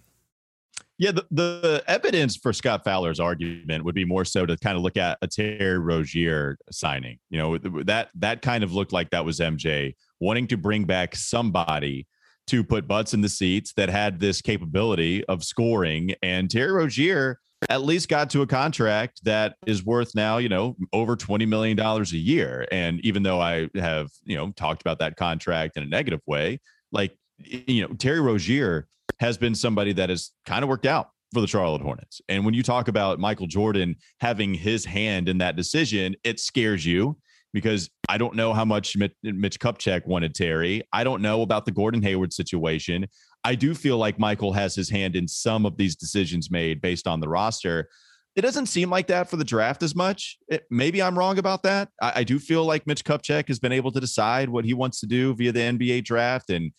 Yeah, 0.98 1.12
the, 1.12 1.26
the 1.30 1.84
evidence 1.88 2.36
for 2.36 2.52
Scott 2.52 2.84
Fowler's 2.84 3.18
argument 3.18 3.84
would 3.84 3.94
be 3.94 4.04
more 4.04 4.24
so 4.24 4.46
to 4.46 4.56
kind 4.58 4.76
of 4.76 4.82
look 4.82 4.96
at 4.96 5.18
a 5.22 5.26
Terry 5.26 5.78
Rozier 5.78 6.58
signing. 6.70 7.18
You 7.30 7.38
know, 7.38 7.58
that 7.58 8.10
that 8.14 8.42
kind 8.42 8.62
of 8.62 8.72
looked 8.72 8.92
like 8.92 9.10
that 9.10 9.24
was 9.24 9.40
MJ 9.40 9.94
wanting 10.20 10.46
to 10.48 10.56
bring 10.56 10.84
back 10.84 11.16
somebody 11.16 12.06
to 12.48 12.62
put 12.62 12.86
butts 12.86 13.14
in 13.14 13.20
the 13.20 13.28
seats 13.28 13.72
that 13.74 13.88
had 13.88 14.20
this 14.20 14.40
capability 14.40 15.24
of 15.24 15.44
scoring. 15.44 16.14
And 16.22 16.50
Terry 16.50 16.72
Rozier 16.72 17.38
at 17.68 17.82
least 17.82 18.08
got 18.08 18.30
to 18.30 18.42
a 18.42 18.46
contract 18.46 19.24
that 19.24 19.56
is 19.66 19.84
worth 19.84 20.14
now, 20.14 20.38
you 20.38 20.48
know, 20.48 20.76
over 20.92 21.16
$20 21.16 21.46
million 21.46 21.78
a 21.78 22.02
year. 22.04 22.66
And 22.72 23.00
even 23.04 23.22
though 23.22 23.40
I 23.40 23.68
have, 23.76 24.10
you 24.24 24.36
know, 24.36 24.50
talked 24.52 24.80
about 24.80 24.98
that 24.98 25.16
contract 25.16 25.76
in 25.76 25.82
a 25.82 25.86
negative 25.86 26.20
way, 26.26 26.60
like 26.90 27.16
you 27.44 27.82
know, 27.86 27.94
Terry 27.94 28.20
Rozier 28.20 28.86
has 29.20 29.38
been 29.38 29.54
somebody 29.54 29.92
that 29.92 30.10
has 30.10 30.32
kind 30.46 30.62
of 30.62 30.68
worked 30.68 30.86
out 30.86 31.10
for 31.32 31.40
the 31.40 31.46
Charlotte 31.46 31.82
Hornets. 31.82 32.20
And 32.28 32.44
when 32.44 32.54
you 32.54 32.62
talk 32.62 32.88
about 32.88 33.18
Michael 33.18 33.46
Jordan 33.46 33.96
having 34.20 34.54
his 34.54 34.84
hand 34.84 35.28
in 35.28 35.38
that 35.38 35.56
decision, 35.56 36.14
it 36.24 36.38
scares 36.40 36.84
you 36.84 37.16
because 37.52 37.90
I 38.08 38.18
don't 38.18 38.34
know 38.34 38.52
how 38.52 38.64
much 38.64 38.96
Mitch, 38.96 39.60
Kupchak 39.60 40.06
wanted 40.06 40.34
Terry. 40.34 40.82
I 40.92 41.04
don't 41.04 41.22
know 41.22 41.42
about 41.42 41.64
the 41.64 41.70
Gordon 41.70 42.02
Hayward 42.02 42.32
situation. 42.32 43.06
I 43.44 43.54
do 43.54 43.74
feel 43.74 43.98
like 43.98 44.18
Michael 44.18 44.52
has 44.52 44.74
his 44.74 44.88
hand 44.88 45.16
in 45.16 45.26
some 45.28 45.66
of 45.66 45.76
these 45.76 45.96
decisions 45.96 46.50
made 46.50 46.80
based 46.80 47.06
on 47.06 47.20
the 47.20 47.28
roster. 47.28 47.88
It 48.34 48.42
doesn't 48.42 48.66
seem 48.66 48.88
like 48.88 49.08
that 49.08 49.28
for 49.28 49.36
the 49.36 49.44
draft 49.44 49.82
as 49.82 49.94
much. 49.94 50.38
It, 50.48 50.64
maybe 50.70 51.02
I'm 51.02 51.18
wrong 51.18 51.38
about 51.38 51.62
that. 51.64 51.90
I, 52.00 52.12
I, 52.16 52.24
do 52.24 52.38
feel 52.38 52.64
like 52.64 52.86
Mitch 52.86 53.04
Kupchak 53.04 53.48
has 53.48 53.58
been 53.58 53.72
able 53.72 53.92
to 53.92 54.00
decide 54.00 54.48
what 54.48 54.64
he 54.64 54.72
wants 54.72 55.00
to 55.00 55.06
do 55.06 55.34
via 55.34 55.52
the 55.52 55.60
NBA 55.60 56.04
draft. 56.04 56.48
And, 56.48 56.72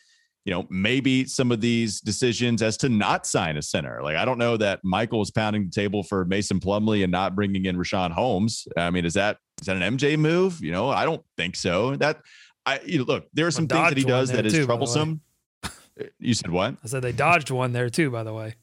you 0.45 0.51
know, 0.51 0.67
maybe 0.69 1.25
some 1.25 1.51
of 1.51 1.61
these 1.61 2.01
decisions 2.01 2.61
as 2.61 2.75
to 2.77 2.89
not 2.89 3.25
sign 3.25 3.55
a 3.55 3.61
center. 3.61 4.01
Like, 4.03 4.17
I 4.17 4.25
don't 4.25 4.37
know 4.37 4.57
that 4.57 4.81
Michael 4.83 5.21
is 5.21 5.31
pounding 5.31 5.65
the 5.65 5.71
table 5.71 6.03
for 6.03 6.25
Mason 6.25 6.59
Plumlee 6.59 7.03
and 7.03 7.11
not 7.11 7.35
bringing 7.35 7.65
in 7.65 7.77
Richaun 7.77 8.11
Holmes. 8.11 8.67
I 8.75 8.89
mean, 8.89 9.05
is 9.05 9.13
that 9.13 9.37
is 9.61 9.67
that 9.67 9.77
an 9.77 9.97
MJ 9.97 10.17
move? 10.17 10.61
You 10.61 10.71
know, 10.71 10.89
I 10.89 11.05
don't 11.05 11.23
think 11.37 11.55
so. 11.55 11.95
That 11.95 12.19
I 12.65 12.79
you 12.85 12.99
know, 12.99 13.05
look, 13.05 13.27
there 13.33 13.47
are 13.47 13.51
some 13.51 13.67
things 13.67 13.89
that 13.89 13.97
he 13.97 14.03
does 14.03 14.31
that 14.31 14.45
is 14.45 14.53
too, 14.53 14.65
troublesome. 14.65 15.21
You 16.17 16.33
said 16.33 16.49
what? 16.49 16.75
I 16.83 16.87
said 16.87 17.03
they 17.03 17.11
dodged 17.11 17.51
one 17.51 17.71
there 17.71 17.87
too, 17.87 18.09
by 18.09 18.23
the 18.23 18.33
way. 18.33 18.55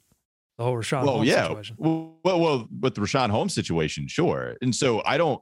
The 0.58 0.64
whole 0.64 0.74
Richaun 0.74 1.04
well, 1.04 1.12
Holmes 1.14 1.28
yeah. 1.28 1.46
situation. 1.46 1.76
Well, 1.78 2.18
well, 2.24 2.40
well, 2.40 2.68
with 2.80 2.96
the 2.96 3.02
Richaun 3.02 3.30
Holmes 3.30 3.54
situation, 3.54 4.08
sure. 4.08 4.56
And 4.60 4.74
so 4.74 5.00
I 5.06 5.16
don't 5.16 5.40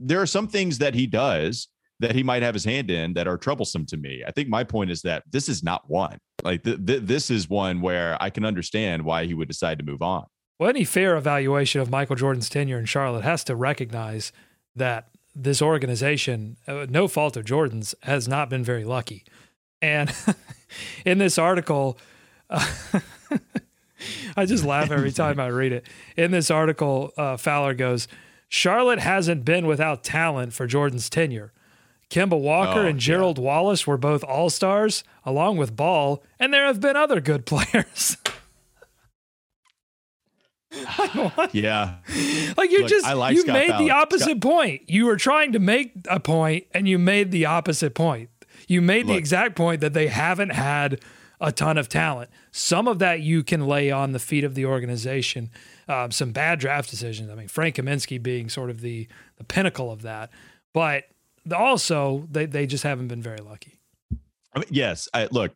there 0.00 0.20
are 0.20 0.26
some 0.26 0.48
things 0.48 0.78
that 0.78 0.94
he 0.94 1.06
does 1.06 1.68
that 2.00 2.14
he 2.14 2.22
might 2.22 2.42
have 2.42 2.54
his 2.54 2.64
hand 2.64 2.90
in 2.90 3.14
that 3.14 3.28
are 3.28 3.38
troublesome 3.38 3.86
to 3.86 3.96
me. 3.96 4.22
I 4.26 4.30
think 4.30 4.48
my 4.48 4.64
point 4.64 4.90
is 4.90 5.02
that 5.02 5.22
this 5.30 5.48
is 5.48 5.62
not 5.62 5.88
one. 5.88 6.18
Like 6.42 6.64
th- 6.64 6.84
th- 6.84 7.02
this 7.02 7.30
is 7.30 7.48
one 7.48 7.80
where 7.80 8.16
I 8.20 8.30
can 8.30 8.44
understand 8.44 9.04
why 9.04 9.26
he 9.26 9.34
would 9.34 9.48
decide 9.48 9.78
to 9.78 9.84
move 9.84 10.02
on. 10.02 10.26
Well, 10.58 10.70
any 10.70 10.84
fair 10.84 11.16
evaluation 11.16 11.80
of 11.80 11.90
Michael 11.90 12.16
Jordan's 12.16 12.48
tenure 12.48 12.78
in 12.78 12.84
Charlotte 12.84 13.24
has 13.24 13.44
to 13.44 13.56
recognize 13.56 14.32
that 14.76 15.08
this 15.34 15.60
organization, 15.60 16.56
uh, 16.68 16.86
no 16.88 17.08
fault 17.08 17.36
of 17.36 17.44
Jordan's, 17.44 17.94
has 18.02 18.28
not 18.28 18.48
been 18.48 18.62
very 18.62 18.84
lucky. 18.84 19.24
And 19.82 20.12
in 21.04 21.18
this 21.18 21.38
article, 21.38 21.98
uh, 22.50 22.66
I 24.36 24.46
just 24.46 24.64
laugh 24.64 24.90
every 24.90 25.12
time 25.12 25.40
I 25.40 25.48
read 25.48 25.72
it. 25.72 25.86
In 26.16 26.30
this 26.30 26.50
article, 26.50 27.12
uh, 27.16 27.36
Fowler 27.36 27.74
goes, 27.74 28.06
Charlotte 28.48 29.00
hasn't 29.00 29.44
been 29.44 29.66
without 29.66 30.04
talent 30.04 30.52
for 30.52 30.66
Jordan's 30.66 31.10
tenure. 31.10 31.52
Kemba 32.10 32.38
Walker 32.38 32.80
oh, 32.80 32.86
and 32.86 32.98
Gerald 32.98 33.38
yeah. 33.38 33.44
Wallace 33.44 33.86
were 33.86 33.96
both 33.96 34.22
all 34.22 34.50
stars, 34.50 35.04
along 35.24 35.56
with 35.56 35.74
Ball, 35.74 36.22
and 36.38 36.52
there 36.52 36.66
have 36.66 36.80
been 36.80 36.96
other 36.96 37.20
good 37.20 37.46
players. 37.46 38.16
yeah. 41.52 41.96
Like 42.56 42.70
you 42.70 42.86
just 42.86 43.06
like 43.14 43.34
you 43.34 43.42
Scott 43.42 43.52
made 43.52 43.78
the 43.78 43.90
opposite 43.90 44.24
Scott. 44.24 44.40
point. 44.40 44.90
You 44.90 45.06
were 45.06 45.16
trying 45.16 45.52
to 45.52 45.58
make 45.58 45.92
a 46.08 46.20
point 46.20 46.66
and 46.72 46.88
you 46.88 46.98
made 46.98 47.30
the 47.30 47.46
opposite 47.46 47.94
point. 47.94 48.30
You 48.66 48.80
made 48.80 49.06
Look. 49.06 49.14
the 49.14 49.18
exact 49.18 49.56
point 49.56 49.80
that 49.80 49.92
they 49.92 50.08
haven't 50.08 50.50
had 50.50 51.00
a 51.40 51.52
ton 51.52 51.76
of 51.76 51.88
talent. 51.88 52.30
Some 52.50 52.88
of 52.88 52.98
that 53.00 53.20
you 53.20 53.42
can 53.42 53.66
lay 53.66 53.90
on 53.90 54.12
the 54.12 54.18
feet 54.18 54.44
of 54.44 54.54
the 54.54 54.66
organization. 54.66 55.50
Um, 55.88 56.10
some 56.10 56.32
bad 56.32 56.58
draft 56.60 56.90
decisions. 56.90 57.30
I 57.30 57.34
mean, 57.34 57.48
Frank 57.48 57.76
Kaminsky 57.76 58.22
being 58.22 58.48
sort 58.48 58.70
of 58.70 58.80
the 58.80 59.06
the 59.36 59.44
pinnacle 59.44 59.90
of 59.90 60.02
that, 60.02 60.30
but 60.72 61.04
also 61.52 62.26
they 62.30 62.46
they 62.46 62.66
just 62.66 62.84
haven't 62.84 63.08
been 63.08 63.22
very 63.22 63.38
lucky. 63.38 63.80
I 64.54 64.60
mean, 64.60 64.68
yes, 64.70 65.08
I, 65.12 65.26
look, 65.32 65.52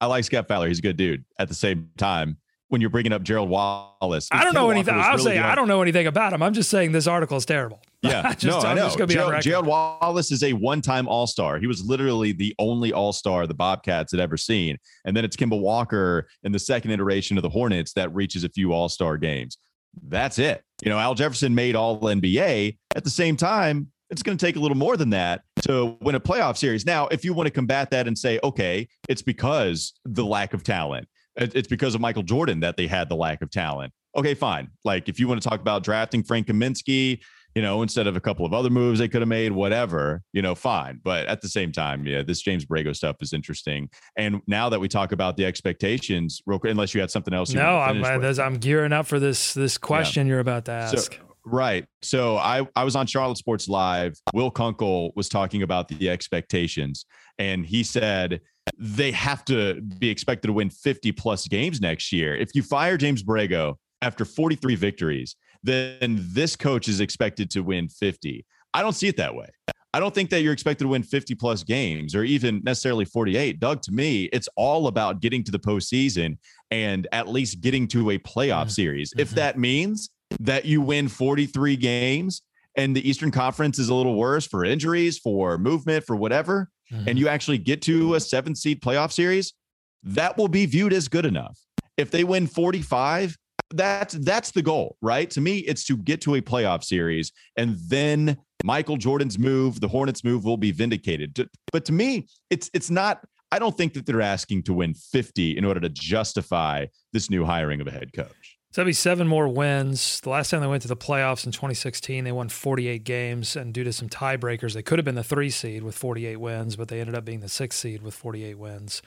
I 0.00 0.06
like 0.06 0.24
Scott 0.24 0.46
Fowler. 0.46 0.68
He's 0.68 0.78
a 0.78 0.82
good 0.82 0.96
dude. 0.96 1.24
At 1.38 1.48
the 1.48 1.54
same 1.54 1.90
time, 1.96 2.36
when 2.68 2.80
you're 2.80 2.90
bringing 2.90 3.12
up 3.12 3.22
Gerald 3.22 3.48
Wallace. 3.48 4.28
I 4.32 4.44
don't 4.44 4.54
know 4.54 4.70
anything. 4.70 4.94
I'll 4.94 5.16
really 5.16 5.36
say 5.36 5.38
I 5.38 5.54
don't 5.54 5.68
know 5.68 5.82
anything 5.82 6.06
about 6.06 6.32
him. 6.32 6.42
I'm 6.42 6.52
just 6.52 6.70
saying 6.70 6.92
this 6.92 7.06
article 7.06 7.36
is 7.36 7.46
terrible. 7.46 7.80
Yeah, 8.02 8.34
just, 8.34 8.44
no, 8.44 8.58
I'm 8.58 8.78
I 8.78 8.82
know. 8.82 9.06
Gerald, 9.06 9.42
Gerald, 9.42 9.66
Wallace 9.66 10.30
is 10.30 10.44
a 10.44 10.52
one-time 10.52 11.08
All-Star. 11.08 11.58
He 11.58 11.66
was 11.66 11.84
literally 11.84 12.30
the 12.30 12.54
only 12.60 12.92
All-Star 12.92 13.48
the 13.48 13.54
Bobcats 13.54 14.12
had 14.12 14.20
ever 14.20 14.36
seen, 14.36 14.76
and 15.04 15.16
then 15.16 15.24
it's 15.24 15.34
Kemba 15.34 15.58
Walker 15.58 16.28
in 16.44 16.52
the 16.52 16.58
second 16.60 16.92
iteration 16.92 17.36
of 17.36 17.42
the 17.42 17.48
Hornets 17.48 17.94
that 17.94 18.14
reaches 18.14 18.44
a 18.44 18.48
few 18.48 18.72
All-Star 18.72 19.16
games. 19.16 19.58
That's 20.04 20.38
it. 20.38 20.62
You 20.84 20.90
know, 20.90 21.00
Al 21.00 21.14
Jefferson 21.14 21.52
made 21.52 21.74
All 21.74 21.98
NBA. 21.98 22.78
At 22.94 23.02
the 23.02 23.10
same 23.10 23.36
time, 23.36 23.90
it's 24.10 24.22
going 24.22 24.38
to 24.38 24.44
take 24.44 24.56
a 24.56 24.60
little 24.60 24.76
more 24.76 24.96
than 24.96 25.10
that 25.10 25.42
to 25.62 25.96
win 26.00 26.14
a 26.14 26.20
playoff 26.20 26.56
series. 26.56 26.86
Now, 26.86 27.08
if 27.08 27.24
you 27.24 27.34
want 27.34 27.46
to 27.46 27.50
combat 27.50 27.90
that 27.90 28.06
and 28.06 28.16
say, 28.16 28.38
okay, 28.44 28.88
it's 29.08 29.22
because 29.22 29.94
the 30.04 30.24
lack 30.24 30.54
of 30.54 30.62
talent 30.62 31.08
it's 31.36 31.68
because 31.68 31.94
of 31.94 32.00
Michael 32.00 32.22
Jordan 32.22 32.60
that 32.60 32.76
they 32.76 32.86
had 32.86 33.08
the 33.08 33.16
lack 33.16 33.42
of 33.42 33.50
talent. 33.50 33.92
Okay, 34.16 34.34
fine. 34.34 34.70
Like 34.84 35.08
if 35.08 35.20
you 35.20 35.28
want 35.28 35.42
to 35.42 35.48
talk 35.48 35.60
about 35.60 35.82
drafting 35.82 36.22
Frank 36.22 36.46
Kaminsky, 36.46 37.20
you 37.54 37.62
know, 37.62 37.82
instead 37.82 38.06
of 38.06 38.16
a 38.16 38.20
couple 38.20 38.44
of 38.44 38.52
other 38.52 38.70
moves 38.70 38.98
they 38.98 39.08
could 39.08 39.22
have 39.22 39.28
made, 39.28 39.52
whatever, 39.52 40.22
you 40.32 40.42
know, 40.42 40.54
fine. 40.54 41.00
But 41.02 41.26
at 41.26 41.40
the 41.40 41.48
same 41.48 41.72
time, 41.72 42.06
yeah, 42.06 42.22
this 42.22 42.40
James 42.40 42.64
Borrego 42.64 42.94
stuff 42.94 43.16
is 43.20 43.32
interesting. 43.32 43.88
And 44.16 44.40
now 44.46 44.68
that 44.68 44.80
we 44.80 44.88
talk 44.88 45.12
about 45.12 45.36
the 45.36 45.44
expectations, 45.44 46.42
real 46.46 46.58
quick, 46.58 46.70
unless 46.70 46.94
you 46.94 47.00
had 47.00 47.10
something 47.10 47.34
else. 47.34 47.52
no, 47.52 47.78
I'm, 47.78 48.02
uh, 48.02 48.42
I'm 48.42 48.54
gearing 48.54 48.92
up 48.92 49.06
for 49.06 49.18
this 49.18 49.54
this 49.54 49.78
question 49.78 50.26
yeah. 50.26 50.32
you're 50.32 50.40
about 50.40 50.66
to 50.66 50.72
ask. 50.72 51.12
So, 51.12 51.18
right. 51.46 51.86
So 52.02 52.36
I 52.36 52.66
I 52.76 52.84
was 52.84 52.96
on 52.96 53.06
Charlotte 53.06 53.38
Sports 53.38 53.68
Live. 53.68 54.14
Will 54.34 54.50
Kunkel 54.50 55.12
was 55.16 55.28
talking 55.28 55.62
about 55.62 55.88
the 55.88 56.10
expectations, 56.10 57.06
and 57.38 57.64
he 57.64 57.82
said 57.82 58.40
they 58.76 59.12
have 59.12 59.44
to 59.46 59.80
be 59.80 60.10
expected 60.10 60.48
to 60.48 60.52
win 60.52 60.70
50 60.70 61.12
plus 61.12 61.46
games 61.46 61.80
next 61.80 62.12
year. 62.12 62.36
If 62.36 62.50
you 62.54 62.62
fire 62.62 62.96
James 62.96 63.22
Borrego 63.22 63.76
after 64.02 64.24
43 64.24 64.74
victories, 64.74 65.36
then 65.62 66.18
this 66.20 66.56
coach 66.56 66.88
is 66.88 67.00
expected 67.00 67.50
to 67.50 67.60
win 67.60 67.88
50. 67.88 68.44
I 68.74 68.82
don't 68.82 68.92
see 68.92 69.08
it 69.08 69.16
that 69.16 69.34
way. 69.34 69.46
I 69.94 70.00
don't 70.00 70.14
think 70.14 70.28
that 70.28 70.42
you're 70.42 70.52
expected 70.52 70.84
to 70.84 70.88
win 70.88 71.02
50 71.02 71.34
plus 71.36 71.62
games 71.62 72.14
or 72.14 72.22
even 72.22 72.60
necessarily 72.62 73.06
48. 73.06 73.58
Doug, 73.58 73.80
to 73.82 73.92
me, 73.92 74.24
it's 74.24 74.48
all 74.54 74.88
about 74.88 75.20
getting 75.20 75.42
to 75.44 75.50
the 75.50 75.58
postseason 75.58 76.36
and 76.70 77.08
at 77.12 77.28
least 77.28 77.62
getting 77.62 77.88
to 77.88 78.10
a 78.10 78.18
playoff 78.18 78.62
mm-hmm. 78.62 78.68
series. 78.70 79.10
Mm-hmm. 79.10 79.20
If 79.20 79.30
that 79.30 79.58
means 79.58 80.10
that 80.40 80.64
you 80.64 80.80
win 80.80 81.08
43 81.08 81.76
games 81.76 82.42
and 82.76 82.94
the 82.94 83.08
Eastern 83.08 83.30
Conference 83.30 83.78
is 83.78 83.88
a 83.88 83.94
little 83.94 84.14
worse 84.14 84.46
for 84.46 84.64
injuries, 84.64 85.18
for 85.18 85.56
movement, 85.58 86.04
for 86.04 86.14
whatever, 86.14 86.70
mm-hmm. 86.92 87.08
and 87.08 87.18
you 87.18 87.28
actually 87.28 87.58
get 87.58 87.82
to 87.82 88.14
a 88.14 88.20
seven 88.20 88.54
seed 88.54 88.82
playoff 88.82 89.12
series, 89.12 89.54
that 90.02 90.36
will 90.36 90.48
be 90.48 90.66
viewed 90.66 90.92
as 90.92 91.08
good 91.08 91.24
enough. 91.24 91.58
If 91.96 92.10
they 92.10 92.24
win 92.24 92.46
45, 92.46 93.36
that's 93.70 94.14
that's 94.14 94.52
the 94.52 94.62
goal, 94.62 94.96
right? 95.00 95.28
To 95.30 95.40
me, 95.40 95.58
it's 95.58 95.84
to 95.86 95.96
get 95.96 96.20
to 96.22 96.36
a 96.36 96.42
playoff 96.42 96.84
series 96.84 97.32
and 97.56 97.76
then 97.88 98.36
Michael 98.64 98.96
Jordan's 98.96 99.38
move, 99.38 99.80
the 99.80 99.88
Hornets 99.88 100.24
move 100.24 100.44
will 100.44 100.56
be 100.56 100.70
vindicated. 100.70 101.48
But 101.72 101.84
to 101.86 101.92
me, 101.92 102.28
it's 102.50 102.70
it's 102.74 102.90
not 102.90 103.20
I 103.52 103.58
don't 103.58 103.76
think 103.76 103.94
that 103.94 104.06
they're 104.06 104.22
asking 104.22 104.64
to 104.64 104.74
win 104.74 104.94
50 104.94 105.56
in 105.56 105.64
order 105.64 105.80
to 105.80 105.88
justify 105.88 106.86
this 107.12 107.30
new 107.30 107.44
hiring 107.44 107.80
of 107.80 107.86
a 107.86 107.90
head 107.90 108.12
coach. 108.12 108.55
So 108.76 108.82
that'd 108.82 108.90
be 108.90 108.92
seven 108.92 109.26
more 109.26 109.48
wins. 109.48 110.20
The 110.20 110.28
last 110.28 110.50
time 110.50 110.60
they 110.60 110.66
went 110.66 110.82
to 110.82 110.88
the 110.88 110.98
playoffs 110.98 111.46
in 111.46 111.52
2016, 111.52 112.24
they 112.24 112.30
won 112.30 112.50
48 112.50 113.04
games, 113.04 113.56
and 113.56 113.72
due 113.72 113.84
to 113.84 113.90
some 113.90 114.10
tiebreakers, 114.10 114.74
they 114.74 114.82
could 114.82 114.98
have 114.98 115.04
been 115.06 115.14
the 115.14 115.24
three 115.24 115.48
seed 115.48 115.82
with 115.82 115.94
48 115.94 116.36
wins, 116.36 116.76
but 116.76 116.88
they 116.88 117.00
ended 117.00 117.14
up 117.14 117.24
being 117.24 117.40
the 117.40 117.48
six 117.48 117.78
seed 117.78 118.02
with 118.02 118.12
48 118.12 118.58
wins. 118.58 119.00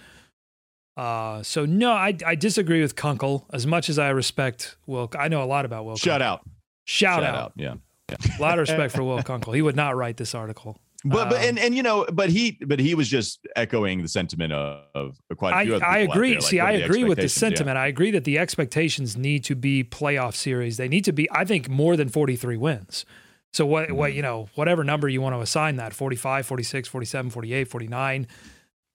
Uh, 0.98 1.44
so 1.44 1.68
no, 1.68 1.92
I, 1.92 2.18
I 2.26 2.34
disagree 2.34 2.82
with 2.82 2.96
Kunkel 2.96 3.46
as 3.54 3.68
much 3.68 3.90
as 3.90 4.00
I 4.00 4.10
respect 4.10 4.76
Will. 4.88 5.08
I 5.14 5.28
know 5.28 5.44
a 5.44 5.46
lot 5.46 5.66
about 5.66 5.86
Will. 5.86 5.98
Shout 5.98 6.22
Kunkel. 6.22 6.28
out. 6.28 6.42
Shout, 6.86 7.20
Shout 7.20 7.24
out. 7.24 7.36
out. 7.36 7.54
Yeah. 7.56 7.76
yeah. 8.10 8.38
a 8.40 8.42
lot 8.42 8.54
of 8.54 8.68
respect 8.68 8.96
for 8.96 9.04
Will 9.04 9.22
Kunkel. 9.22 9.54
He 9.54 9.62
would 9.62 9.76
not 9.76 9.96
write 9.96 10.18
this 10.18 10.34
article. 10.34 10.80
But, 11.06 11.30
but 11.30 11.42
and 11.42 11.58
um, 11.58 11.66
and 11.66 11.76
you 11.76 11.84
know, 11.84 12.06
but 12.12 12.30
he 12.30 12.58
but 12.66 12.80
he 12.80 12.94
was 12.94 13.08
just 13.08 13.40
echoing 13.56 14.02
the 14.02 14.08
sentiment 14.08 14.52
of, 14.52 14.84
of 14.94 15.38
quite 15.38 15.62
a 15.62 15.66
few. 15.66 15.76
I, 15.76 15.96
I 15.96 15.98
agree. 16.00 16.34
Like, 16.36 16.44
See, 16.44 16.60
I 16.60 16.72
agree 16.74 17.06
with 17.06 17.20
the 17.20 17.30
sentiment. 17.30 17.78
Yeah. 17.78 17.84
I 17.84 17.88
agree 17.88 18.12
that 18.12 18.26
the 18.26 18.38
expectations 18.38 19.16
need 19.16 19.44
to 19.46 19.56
be 19.56 19.84
playoff 19.84 20.36
series. 20.36 20.78
They 20.78 20.90
need 20.90 21.06
to 21.06 21.14
be, 21.14 21.30
I 21.32 21.46
think, 21.46 21.70
more 21.70 21.96
than 21.96 22.10
43 22.10 22.58
wins. 22.58 23.06
So 23.54 23.66
what 23.66 23.88
mm-hmm. 23.88 23.96
what 23.96 24.14
you 24.14 24.22
know, 24.22 24.50
whatever 24.56 24.84
number 24.84 25.08
you 25.08 25.22
want 25.22 25.36
to 25.36 25.42
assign 25.42 25.78
that, 25.78 25.94
45, 25.94 26.46
46, 26.46 26.90
47, 26.90 27.32
48, 27.32 27.68
49. 27.68 28.28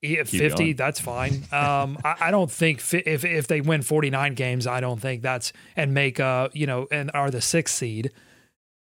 50 0.04 0.74
that's 0.74 1.00
fine 1.00 1.44
um, 1.52 1.96
I, 2.04 2.16
I, 2.20 2.30
don't 2.30 2.50
think 2.50 2.80
fi- 2.80 3.02
if 3.06 3.24
if 3.24 3.46
they 3.46 3.62
win 3.62 3.80
49 3.80 4.34
games 4.34 4.66
i 4.66 4.78
don't 4.78 5.00
think 5.00 5.22
that's 5.22 5.50
and 5.76 5.94
make 5.94 6.20
uh 6.20 6.50
you 6.52 6.66
know 6.66 6.86
and 6.92 7.10
are 7.14 7.30
the 7.30 7.40
sixth 7.40 7.74
seed 7.74 8.12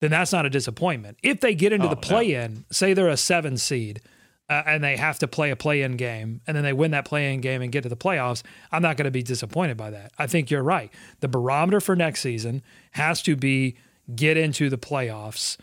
then 0.02 0.12
that's 0.12 0.32
not 0.32 0.46
a 0.46 0.50
disappointment. 0.50 1.18
If 1.24 1.42
they 1.42 1.56
get 1.56 1.74
into 1.74 1.88
oh, 1.88 1.90
the 1.90 1.96
play 1.96 2.34
in, 2.34 2.54
no. 2.54 2.62
say 2.72 2.94
they're 2.94 3.10
a 3.10 3.18
seven 3.18 3.58
seed 3.58 4.02
uh, 4.50 4.64
and 4.66 4.84
they 4.84 4.98
have 4.98 5.20
to 5.20 5.28
play 5.28 5.52
a 5.52 5.56
play 5.56 5.82
in 5.82 5.98
game 5.98 6.42
and 6.48 6.56
then 6.56 6.64
they 6.64 6.74
win 6.74 6.92
that 6.92 7.06
play 7.06 7.34
in 7.34 7.42
game 7.42 7.62
and 7.62 7.72
get 7.72 7.84
to 7.84 7.90
the 7.90 7.98
playoffs, 7.98 8.42
I'm 8.72 8.82
not 8.82 8.98
going 8.98 9.06
to 9.06 9.12
be 9.12 9.24
disappointed 9.24 9.78
by 9.78 9.92
that. 9.92 10.12
I 10.18 10.28
think 10.28 10.50
you're 10.50 10.64
right. 10.64 10.92
The 11.20 11.28
barometer 11.28 11.80
for 11.80 11.96
next 11.96 12.22
season 12.22 12.64
has 12.92 13.22
to 13.24 13.36
be 13.36 13.78
get 14.16 14.38
into 14.38 14.70
the 14.70 14.78
playoffs. 14.78 15.58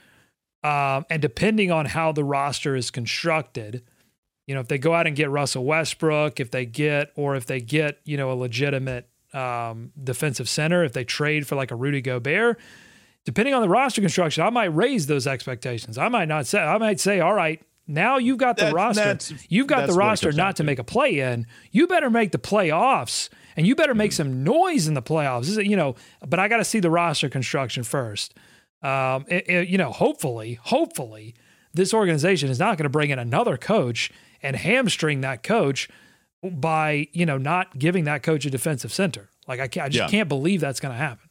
Um, 0.63 1.05
and 1.11 1.23
depending 1.23 1.71
on 1.71 1.87
how 1.87 2.13
the 2.13 2.25
roster 2.25 2.77
is 2.77 2.91
constructed, 2.91 3.83
you 4.47 4.55
know, 4.55 4.61
if 4.61 4.69
they 4.69 4.79
go 4.79 4.95
out 4.95 5.07
and 5.07 5.17
get 5.17 5.31
Russell 5.31 5.65
Westbrook, 5.65 6.41
if 6.41 6.51
they 6.51 6.67
get, 6.67 7.11
or 7.17 7.37
if 7.37 7.47
they 7.47 7.61
get, 7.61 7.99
you 8.05 8.17
know, 8.17 8.31
a 8.31 8.35
legitimate 8.35 9.09
um, 9.33 9.93
defensive 10.03 10.49
center, 10.49 10.85
if 10.85 10.93
they 10.93 11.05
trade 11.05 11.47
for 11.47 11.57
like 11.57 11.71
a 11.71 11.77
Rudy 11.77 12.01
Gobert, 12.01 12.59
depending 13.27 13.53
on 13.53 13.61
the 13.61 13.69
roster 13.69 14.01
construction, 14.01 14.43
I 14.43 14.49
might 14.51 14.75
raise 14.75 15.07
those 15.07 15.27
expectations. 15.27 15.99
I 15.99 16.09
might 16.09 16.29
not 16.29 16.47
say, 16.47 16.61
I 16.61 16.79
might 16.79 16.99
say, 16.99 17.21
all 17.21 17.35
right, 17.35 17.61
now 17.87 18.17
you've 18.17 18.39
got 18.39 18.57
the 18.57 18.73
roster. 18.73 19.03
that's- 19.05 19.33
You've 19.51 19.67
got 19.67 19.87
the 19.87 19.93
roster 19.93 20.33
not 20.33 20.57
to 20.57 20.65
make 20.65 20.79
a 20.79 20.85
play 20.85 21.21
in. 21.21 21.47
You 21.71 21.87
better 21.87 22.09
make 22.09 22.33
the 22.33 22.39
playoffs 22.39 23.29
and 23.57 23.67
you 23.67 23.75
better 23.77 23.95
make 23.95 24.13
Mm-hmm. 24.13 24.17
some 24.17 24.43
noise 24.45 24.89
in 24.89 24.95
the 24.95 25.03
playoffs. 25.03 25.43
Is, 25.43 25.57
you 25.59 25.77
know, 25.77 25.95
but 26.27 26.39
I 26.41 26.49
got 26.49 26.57
to 26.57 26.65
see 26.65 26.81
the 26.81 26.91
roster 26.91 27.29
construction 27.29 27.85
first. 27.85 28.33
Um, 28.83 29.25
it- 29.29 29.49
it- 29.49 29.69
you 29.69 29.79
know, 29.79 29.93
hopefully, 29.93 30.59
hopefully, 30.63 31.35
this 31.75 31.93
organization 31.95 32.49
is 32.49 32.59
not 32.59 32.77
going 32.79 32.85
to 32.85 32.89
bring 32.91 33.11
in 33.11 33.19
another 33.19 33.57
coach 33.57 34.11
and 34.43 34.57
hamstring 34.57 35.21
that 35.21 35.43
coach 35.43 35.89
by 36.43 37.09
you 37.13 37.27
know 37.27 37.39
not 37.39 37.79
giving 37.79 38.05
that 38.05 38.23
coach 38.23 38.45
a 38.47 38.51
defensive 38.51 38.93
center. 38.93 39.31
Like 39.49 39.61
I, 39.61 39.69
can't, 39.69 39.87
I 39.87 39.89
just 39.89 40.05
Yeah. 40.13 40.19
can't 40.19 40.29
believe 40.29 40.61
that's 40.61 40.81
going 40.81 40.93
to 40.93 40.99
happen. 40.99 41.26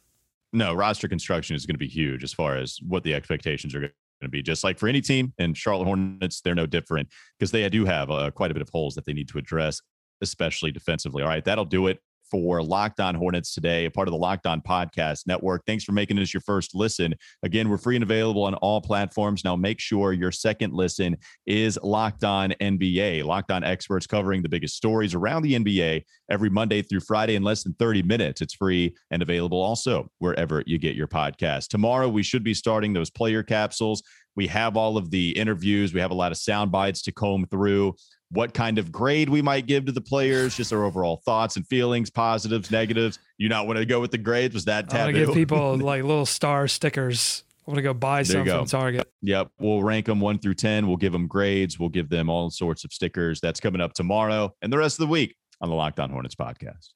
No, 0.56 0.72
roster 0.74 1.06
construction 1.06 1.54
is 1.54 1.66
going 1.66 1.74
to 1.74 1.78
be 1.78 1.86
huge 1.86 2.24
as 2.24 2.32
far 2.32 2.56
as 2.56 2.78
what 2.86 3.02
the 3.02 3.14
expectations 3.14 3.74
are 3.74 3.80
going 3.80 3.92
to 4.22 4.28
be. 4.28 4.42
Just 4.42 4.64
like 4.64 4.78
for 4.78 4.88
any 4.88 5.00
team, 5.00 5.32
and 5.38 5.56
Charlotte 5.56 5.84
Hornets, 5.84 6.40
they're 6.40 6.54
no 6.54 6.66
different 6.66 7.08
because 7.38 7.50
they 7.50 7.68
do 7.68 7.84
have 7.84 8.10
uh, 8.10 8.30
quite 8.30 8.50
a 8.50 8.54
bit 8.54 8.62
of 8.62 8.68
holes 8.70 8.94
that 8.94 9.04
they 9.04 9.12
need 9.12 9.28
to 9.28 9.38
address, 9.38 9.82
especially 10.22 10.72
defensively. 10.72 11.22
All 11.22 11.28
right, 11.28 11.44
that'll 11.44 11.66
do 11.66 11.86
it 11.88 11.98
for 12.30 12.62
Locked 12.62 13.00
On 13.00 13.14
Hornets 13.14 13.54
today, 13.54 13.84
a 13.84 13.90
part 13.90 14.08
of 14.08 14.12
the 14.12 14.18
Locked 14.18 14.46
On 14.46 14.60
Podcast 14.60 15.26
Network. 15.26 15.62
Thanks 15.66 15.84
for 15.84 15.92
making 15.92 16.16
this 16.16 16.34
your 16.34 16.40
first 16.40 16.74
listen. 16.74 17.14
Again, 17.42 17.68
we're 17.68 17.78
free 17.78 17.96
and 17.96 18.02
available 18.02 18.44
on 18.44 18.54
all 18.54 18.80
platforms. 18.80 19.44
Now, 19.44 19.56
make 19.56 19.80
sure 19.80 20.12
your 20.12 20.32
second 20.32 20.72
listen 20.72 21.16
is 21.46 21.78
Locked 21.82 22.24
On 22.24 22.52
NBA. 22.60 23.24
Locked 23.24 23.50
On 23.50 23.64
experts 23.64 24.06
covering 24.06 24.42
the 24.42 24.48
biggest 24.48 24.76
stories 24.76 25.14
around 25.14 25.42
the 25.42 25.54
NBA 25.54 26.04
every 26.30 26.50
Monday 26.50 26.82
through 26.82 27.00
Friday 27.00 27.34
in 27.34 27.42
less 27.42 27.62
than 27.62 27.74
30 27.74 28.02
minutes. 28.02 28.40
It's 28.40 28.54
free 28.54 28.94
and 29.10 29.22
available 29.22 29.60
also 29.60 30.10
wherever 30.18 30.62
you 30.66 30.78
get 30.78 30.96
your 30.96 31.08
podcast. 31.08 31.68
Tomorrow, 31.68 32.08
we 32.08 32.22
should 32.22 32.44
be 32.44 32.54
starting 32.54 32.92
those 32.92 33.10
player 33.10 33.42
capsules. 33.42 34.02
We 34.36 34.46
have 34.48 34.76
all 34.76 34.98
of 34.98 35.10
the 35.10 35.30
interviews, 35.30 35.94
we 35.94 36.00
have 36.00 36.10
a 36.10 36.14
lot 36.14 36.30
of 36.30 36.38
sound 36.38 36.70
bites 36.70 37.02
to 37.02 37.12
comb 37.12 37.46
through. 37.46 37.94
What 38.30 38.54
kind 38.54 38.78
of 38.78 38.90
grade 38.90 39.28
we 39.28 39.40
might 39.40 39.66
give 39.66 39.84
to 39.86 39.92
the 39.92 40.00
players, 40.00 40.56
just 40.56 40.72
our 40.72 40.84
overall 40.84 41.22
thoughts 41.24 41.56
and 41.56 41.66
feelings, 41.66 42.10
positives, 42.10 42.70
negatives. 42.70 43.18
You 43.38 43.48
not 43.48 43.66
want 43.66 43.78
to 43.78 43.86
go 43.86 44.00
with 44.00 44.10
the 44.10 44.18
grades? 44.18 44.54
Was 44.54 44.64
that 44.64 44.88
taboo? 44.90 44.98
I'm 44.98 45.06
taboo? 45.06 45.12
gonna 45.12 45.26
give 45.26 45.34
people 45.34 45.76
like 45.78 46.02
little 46.02 46.26
star 46.26 46.66
stickers. 46.66 47.44
I'm 47.66 47.72
gonna 47.74 47.82
go 47.82 47.94
buy 47.94 48.22
some 48.22 48.44
go. 48.44 48.58
from 48.58 48.66
Target. 48.66 49.08
Yep. 49.22 49.50
We'll 49.58 49.82
rank 49.82 50.06
them 50.06 50.20
one 50.20 50.38
through 50.38 50.54
10. 50.54 50.86
We'll 50.86 50.96
give 50.96 51.12
them 51.12 51.26
grades. 51.26 51.78
We'll 51.78 51.88
give 51.88 52.08
them 52.08 52.28
all 52.28 52.50
sorts 52.50 52.84
of 52.84 52.92
stickers. 52.92 53.40
That's 53.40 53.60
coming 53.60 53.80
up 53.80 53.92
tomorrow 53.92 54.54
and 54.62 54.72
the 54.72 54.78
rest 54.78 55.00
of 55.00 55.06
the 55.06 55.12
week 55.12 55.36
on 55.60 55.68
the 55.68 55.74
Locked 55.74 56.00
On 56.00 56.10
Hornets 56.10 56.34
podcast. 56.34 56.90